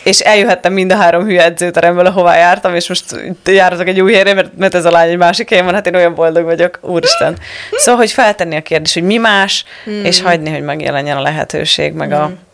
és 0.03 0.19
eljöhettem 0.19 0.73
mind 0.73 0.91
a 0.91 0.95
három 0.95 1.23
hülye 1.23 1.43
edzőteremből, 1.43 2.05
ahová 2.05 2.37
jártam, 2.37 2.75
és 2.75 2.87
most 2.87 3.05
járatok 3.45 3.87
egy 3.87 4.01
új 4.01 4.13
helyre, 4.13 4.33
mert, 4.33 4.57
mert 4.57 4.75
ez 4.75 4.85
a 4.85 4.91
lány 4.91 5.09
egy 5.09 5.17
másik 5.17 5.49
helyen 5.49 5.65
van, 5.65 5.73
hát 5.73 5.87
én 5.87 5.95
olyan 5.95 6.15
boldog 6.15 6.43
vagyok, 6.43 6.79
úristen. 6.81 7.37
Szóval, 7.71 7.99
hogy 7.99 8.11
feltenni 8.11 8.55
a 8.55 8.61
kérdést, 8.61 8.93
hogy 8.93 9.03
mi 9.03 9.17
más, 9.17 9.65
hmm. 9.83 10.05
és 10.05 10.21
hagyni, 10.21 10.49
hogy 10.49 10.63
megjelenjen 10.63 11.17
a 11.17 11.21
lehetőség, 11.21 11.93
meg 11.93 12.11
a, 12.11 12.25
hmm 12.25 12.51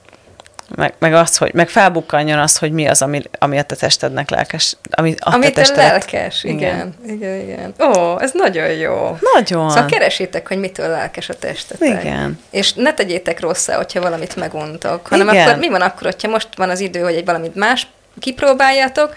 meg, 0.75 0.93
meg, 0.99 1.13
az, 1.13 1.38
hogy, 1.38 1.53
meg 1.53 1.69
felbukkanjon 1.69 2.39
az, 2.39 2.58
hogy 2.58 2.71
mi 2.71 2.88
az, 2.88 3.01
ami, 3.01 3.21
ami 3.39 3.58
a 3.58 3.63
te 3.63 3.75
testednek 3.75 4.29
lelkes. 4.29 4.75
Ami 4.91 5.15
a 5.19 5.34
Amit 5.34 5.53
te 5.53 5.62
tested. 5.62 5.77
lelkes, 5.77 6.43
igen. 6.43 6.58
igen. 6.58 6.95
Igen, 7.05 7.39
igen. 7.39 7.73
Ó, 7.79 8.19
ez 8.21 8.32
nagyon 8.34 8.71
jó. 8.71 9.17
Nagyon. 9.34 9.69
Szóval 9.69 9.86
keresétek, 9.86 10.47
hogy 10.47 10.58
mitől 10.60 10.89
lelkes 10.89 11.29
a 11.29 11.34
testetek. 11.34 12.03
Igen. 12.03 12.39
És 12.49 12.73
ne 12.73 12.93
tegyétek 12.93 13.39
rosszá, 13.39 13.75
hogyha 13.75 14.01
valamit 14.01 14.36
meguntok, 14.36 15.08
hanem 15.08 15.27
igen. 15.27 15.47
akkor 15.47 15.60
mi 15.60 15.69
van 15.69 15.82
akkor, 15.82 16.01
hogyha 16.01 16.29
most 16.29 16.47
van 16.55 16.69
az 16.69 16.79
idő, 16.79 16.99
hogy 16.99 17.15
egy 17.15 17.25
valamit 17.25 17.55
más 17.55 17.88
kipróbáljátok, 18.19 19.15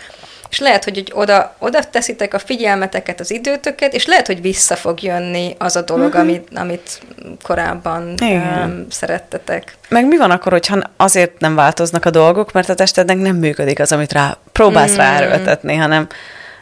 és 0.52 0.58
lehet, 0.58 0.84
hogy 0.84 1.12
oda, 1.14 1.54
oda 1.58 1.84
teszitek 1.84 2.34
a 2.34 2.38
figyelmeteket, 2.38 3.20
az 3.20 3.30
időtöket, 3.30 3.94
és 3.94 4.06
lehet, 4.06 4.26
hogy 4.26 4.40
vissza 4.40 4.76
fog 4.76 5.02
jönni 5.02 5.54
az 5.58 5.76
a 5.76 5.82
dolog, 5.82 6.06
uh-huh. 6.06 6.20
amit, 6.20 6.48
amit 6.54 7.00
korábban 7.42 8.14
um, 8.20 8.86
szerettetek. 8.90 9.74
Meg 9.88 10.06
mi 10.06 10.16
van 10.16 10.30
akkor, 10.30 10.52
hogyha 10.52 10.78
azért 10.96 11.38
nem 11.38 11.54
változnak 11.54 12.04
a 12.04 12.10
dolgok, 12.10 12.52
mert 12.52 12.68
a 12.68 12.74
testednek 12.74 13.16
nem 13.16 13.36
működik 13.36 13.80
az, 13.80 13.92
amit 13.92 14.12
rá 14.12 14.36
próbálsz 14.52 14.92
mm. 14.92 14.96
ráerőltetni, 14.96 15.76
hanem 15.76 16.06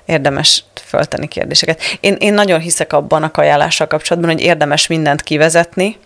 érdemes 0.04 0.64
föltenni 0.84 1.28
kérdéseket. 1.28 1.80
Én, 2.00 2.16
én 2.18 2.34
nagyon 2.34 2.60
hiszek 2.60 2.92
abban 2.92 3.22
a 3.22 3.30
kajálással 3.30 3.86
kapcsolatban, 3.86 4.32
hogy 4.32 4.40
érdemes 4.40 4.86
mindent 4.86 5.22
kivezetni, 5.22 5.96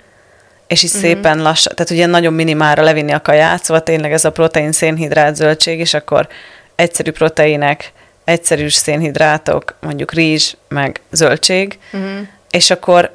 és 0.66 0.82
is 0.82 0.92
mm-hmm. 0.92 1.02
szépen 1.02 1.42
lassan, 1.42 1.74
tehát 1.74 1.92
ugye 1.92 2.06
nagyon 2.06 2.32
minimálra 2.32 2.82
levinni 2.82 3.12
a 3.12 3.20
kaját, 3.20 3.64
szóval 3.64 3.82
tényleg 3.82 4.12
ez 4.12 4.24
a 4.24 4.32
protein, 4.32 4.72
szénhidrát, 4.72 5.36
zöldség, 5.36 5.78
és 5.78 5.94
akkor 5.94 6.28
egyszerű 6.74 7.10
proteinek, 7.10 7.92
egyszerű 8.24 8.68
szénhidrátok, 8.68 9.74
mondjuk 9.80 10.12
rizs, 10.12 10.54
meg 10.68 11.00
zöldség, 11.10 11.78
uh-huh. 11.92 12.10
és 12.50 12.70
akkor 12.70 13.14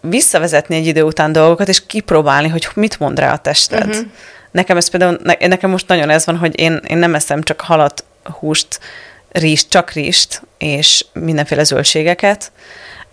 visszavezetni 0.00 0.76
egy 0.76 0.86
idő 0.86 1.02
után 1.02 1.32
dolgokat, 1.32 1.68
és 1.68 1.86
kipróbálni, 1.86 2.48
hogy 2.48 2.68
mit 2.74 2.98
mond 2.98 3.18
rá 3.18 3.32
a 3.32 3.38
tested. 3.38 3.88
Uh-huh. 3.88 4.06
Nekem 4.50 4.76
ez 4.76 4.88
például, 4.88 5.18
nekem 5.40 5.70
most 5.70 5.88
nagyon 5.88 6.10
ez 6.10 6.26
van, 6.26 6.36
hogy 6.36 6.60
én, 6.60 6.80
én 6.86 6.98
nem 6.98 7.14
eszem 7.14 7.42
csak 7.42 7.60
halat, 7.60 8.04
húst, 8.38 8.80
rizst, 9.28 9.70
csak 9.70 9.92
rizst, 9.92 10.42
és 10.58 11.04
mindenféle 11.12 11.64
zöldségeket, 11.64 12.52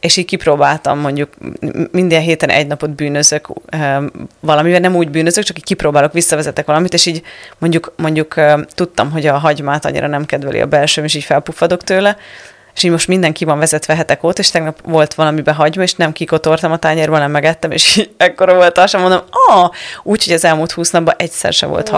és 0.04 0.18
így 0.18 0.26
kipróbáltam 0.26 1.00
mondjuk 1.00 1.30
minden 1.92 2.22
héten 2.22 2.50
egy 2.50 2.68
napot 2.68 2.90
bűnözök 2.90 3.48
valamivel, 4.40 4.80
nem 4.80 4.96
úgy 4.96 5.10
bűnözök, 5.10 5.44
csak 5.44 5.58
így 5.58 5.64
kipróbálok, 5.64 6.14
visszavezetek 6.14 6.66
valamit, 6.66 6.94
és 6.94 7.06
így 7.06 7.22
mondjuk, 7.58 7.94
mondjuk 7.98 8.36
tudtam, 8.68 9.12
hogy 9.12 9.28
a 9.28 9.38
hagymát 9.38 9.86
annyira 9.86 10.08
nem 10.08 10.26
kedveli 10.26 10.60
a 10.60 10.66
belsőm, 10.66 11.04
és 11.04 11.14
így 11.14 11.24
felpuffadok 11.24 11.84
tőle, 11.84 12.18
és 12.76 12.84
így 12.84 12.92
most 12.92 13.08
mindenki 13.08 13.46
van 13.46 13.60
vezetve 13.60 13.96
hetek 13.96 14.24
óta, 14.24 14.42
és 14.42 14.52
tegnap 14.52 14.80
volt 14.84 15.14
valamibe 15.14 15.52
hagyma, 15.52 15.84
és 15.84 15.94
nem 15.94 16.12
kikotortam 16.12 16.72
a 16.72 16.78
tányérban, 16.78 17.20
nem 17.20 17.32
megettem, 17.32 17.72
és 17.72 17.98
így 17.98 18.10
ekkora 18.18 18.54
volt 18.56 18.78
az, 18.78 18.94
mondom, 18.94 19.22
ah, 19.48 19.70
úgyhogy 20.04 20.34
az 20.34 20.46
elmúlt 20.46 20.72
húsz 20.72 20.90
napban 20.90 21.16
egyszer 21.18 21.54
se 21.54 21.66
volt 21.66 21.90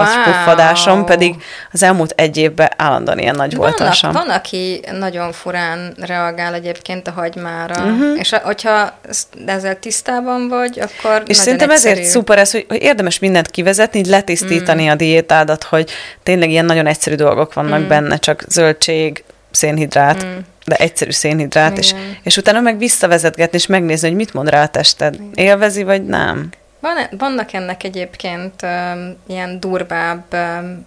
Wow. 0.95 1.05
pedig 1.05 1.35
az 1.71 1.83
elmúlt 1.83 2.13
egy 2.15 2.37
évben 2.37 2.69
állandóan 2.77 3.19
ilyen 3.19 3.35
nagy 3.35 3.55
volt 3.55 3.79
alsam. 3.79 4.11
van, 4.11 4.29
aki 4.29 4.81
nagyon 4.91 5.31
furán 5.31 5.95
reagál 5.99 6.53
egyébként 6.53 7.07
a 7.07 7.11
hagymára, 7.11 7.83
uh-huh. 7.83 8.19
és 8.19 8.31
a, 8.31 8.39
hogyha 8.43 8.99
ezzel 9.45 9.79
tisztában 9.79 10.47
vagy, 10.47 10.79
akkor 10.79 11.23
És 11.25 11.37
szerintem 11.37 11.69
egyszerű. 11.69 11.93
ezért 11.93 12.09
szuper 12.09 12.37
ez, 12.37 12.51
hogy, 12.51 12.65
hogy 12.67 12.81
érdemes 12.81 13.19
mindent 13.19 13.51
kivezetni, 13.51 13.99
így 13.99 14.05
letisztítani 14.05 14.85
mm. 14.85 14.89
a 14.89 14.95
diétádat, 14.95 15.63
hogy 15.63 15.91
tényleg 16.23 16.49
ilyen 16.49 16.65
nagyon 16.65 16.87
egyszerű 16.87 17.15
dolgok 17.15 17.53
vannak 17.53 17.79
mm. 17.79 17.87
benne, 17.87 18.17
csak 18.17 18.43
zöldség, 18.47 19.23
szénhidrát, 19.55 20.25
mm. 20.25 20.37
de 20.65 20.75
egyszerű 20.75 21.11
szénhidrát, 21.11 21.77
és, 21.77 21.91
Igen. 21.91 22.17
és 22.23 22.37
utána 22.37 22.59
meg 22.59 22.77
visszavezetgetni, 22.77 23.57
és 23.57 23.67
megnézni, 23.67 24.07
hogy 24.07 24.17
mit 24.17 24.33
mond 24.33 24.49
rá 24.49 24.63
a 24.63 24.67
tested. 24.67 25.17
Élvezi, 25.33 25.83
vagy 25.83 26.05
nem? 26.05 26.49
Van, 26.79 26.97
vannak 27.17 27.53
ennek 27.53 27.83
egyébként 27.83 28.53
um, 28.63 29.15
ilyen 29.27 29.59
durvább 29.59 30.23
um, 30.33 30.85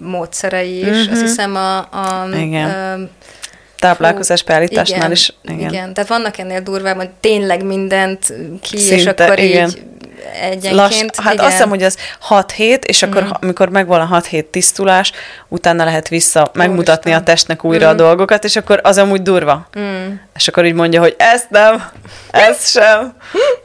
módszerei 0.00 0.78
is. 0.78 1.04
Mhm. 1.04 1.12
Azt 1.12 1.20
hiszem 1.20 1.54
a... 1.54 1.78
a 1.78 2.28
Igen. 2.36 2.98
Um, 2.98 3.08
Táplálkozás 3.78 4.42
beállításnál 4.42 4.98
igen, 4.98 5.10
is. 5.10 5.32
Igen. 5.42 5.58
Igen. 5.58 5.72
igen. 5.72 5.94
Tehát 5.94 6.08
vannak 6.08 6.38
ennél 6.38 6.60
durvább, 6.60 6.96
hogy 6.96 7.10
tényleg 7.20 7.64
mindent 7.64 8.32
ki, 8.60 8.76
és 8.76 8.82
Szinte, 8.82 9.24
akkor 9.24 9.38
igen. 9.38 9.68
így 9.68 9.84
egyenként. 10.40 10.74
Lass, 10.74 11.02
hát 11.22 11.32
igen. 11.32 11.44
azt 11.44 11.54
hiszem, 11.54 11.68
hogy 11.68 11.82
az 11.82 11.96
6 12.20 12.52
hét, 12.52 12.84
és 12.84 13.02
akkor, 13.02 13.22
mm. 13.22 13.28
amikor 13.40 13.68
megvan 13.68 14.00
a 14.00 14.04
6 14.04 14.26
hét 14.26 14.46
tisztulás, 14.46 15.12
utána 15.48 15.84
lehet 15.84 16.08
vissza 16.08 16.50
megmutatni 16.52 17.10
Úristen. 17.10 17.20
a 17.20 17.22
testnek 17.22 17.64
újra 17.64 17.86
mm. 17.86 17.90
a 17.90 17.94
dolgokat, 17.94 18.44
és 18.44 18.56
akkor 18.56 18.80
az 18.82 18.98
amúgy 18.98 19.22
durva. 19.22 19.68
Mm. 19.78 20.06
És 20.34 20.48
akkor 20.48 20.64
így 20.64 20.74
mondja, 20.74 21.00
hogy 21.00 21.14
ezt 21.18 21.50
nem, 21.50 21.84
ezt 22.30 22.70
sem. 22.70 23.14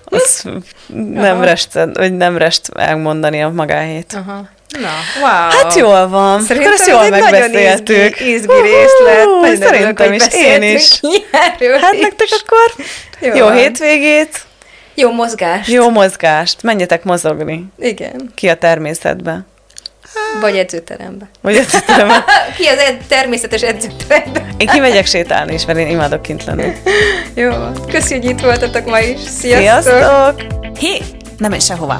Az 0.05 0.43
nem 1.13 1.41
rest, 1.41 1.73
vagy 1.93 2.17
nem 2.17 2.37
rest 2.37 2.69
elmondani 2.73 3.43
a 3.43 3.49
magáét. 3.49 4.13
Aha. 4.25 4.49
Na, 4.79 4.89
wow. 5.19 5.49
Hát 5.49 5.75
jól 5.75 6.07
van, 6.07 6.41
Szerintem 6.41 6.71
akkor 6.71 6.81
ezt 6.81 6.89
jól 6.89 7.09
megbeszéltük. 7.09 7.87
Nagyon 7.87 8.03
izgi, 8.03 8.33
izgi 8.33 8.53
részlet. 8.61 9.23
Hú, 9.23 9.39
Nagyon 9.39 9.57
Szerintem 9.57 10.05
örülök, 10.05 10.33
is, 10.33 10.33
én 10.33 10.63
is. 10.63 10.99
ilyenről 11.01 11.79
Hát 11.85 11.93
is. 11.93 12.01
nektek 12.01 12.27
akkor 12.41 12.85
Jó 13.19 13.27
jó, 13.27 13.35
jó 13.35 13.45
van. 13.45 13.55
hétvégét, 13.55 14.41
Jó 15.01 15.11
mozgást. 15.11 15.69
jó 15.69 15.89
mozgást, 15.89 16.63
menjetek 16.63 17.03
mozogni 17.03 17.65
Igen. 17.79 18.31
ki 18.35 18.49
a 18.49 18.55
természetbe. 18.55 19.45
Vagy 20.41 20.57
edzőterembe. 20.57 21.29
Vagy 21.41 21.55
hittem, 21.55 22.07
Ki 22.57 22.65
az 22.67 22.77
ed- 22.77 23.01
természetes 23.07 23.61
edzőterembe. 23.61 24.45
én 24.57 24.67
kimegyek 24.67 25.05
sétálni 25.05 25.53
is, 25.53 25.65
mert 25.65 25.79
én 25.79 25.87
imádok 25.87 26.21
kint 26.21 26.45
lenni. 26.45 26.71
Jó. 27.33 27.51
Köszi, 27.91 28.13
hogy 28.15 28.25
itt 28.25 28.39
voltatok 28.39 28.85
ma 28.85 28.99
is. 28.99 29.19
Sziasztok. 29.19 29.93
Sziasztok! 29.93 30.41
Hé, 30.79 31.01
nem 31.37 31.49
menj 31.49 31.61
sehová! 31.61 31.99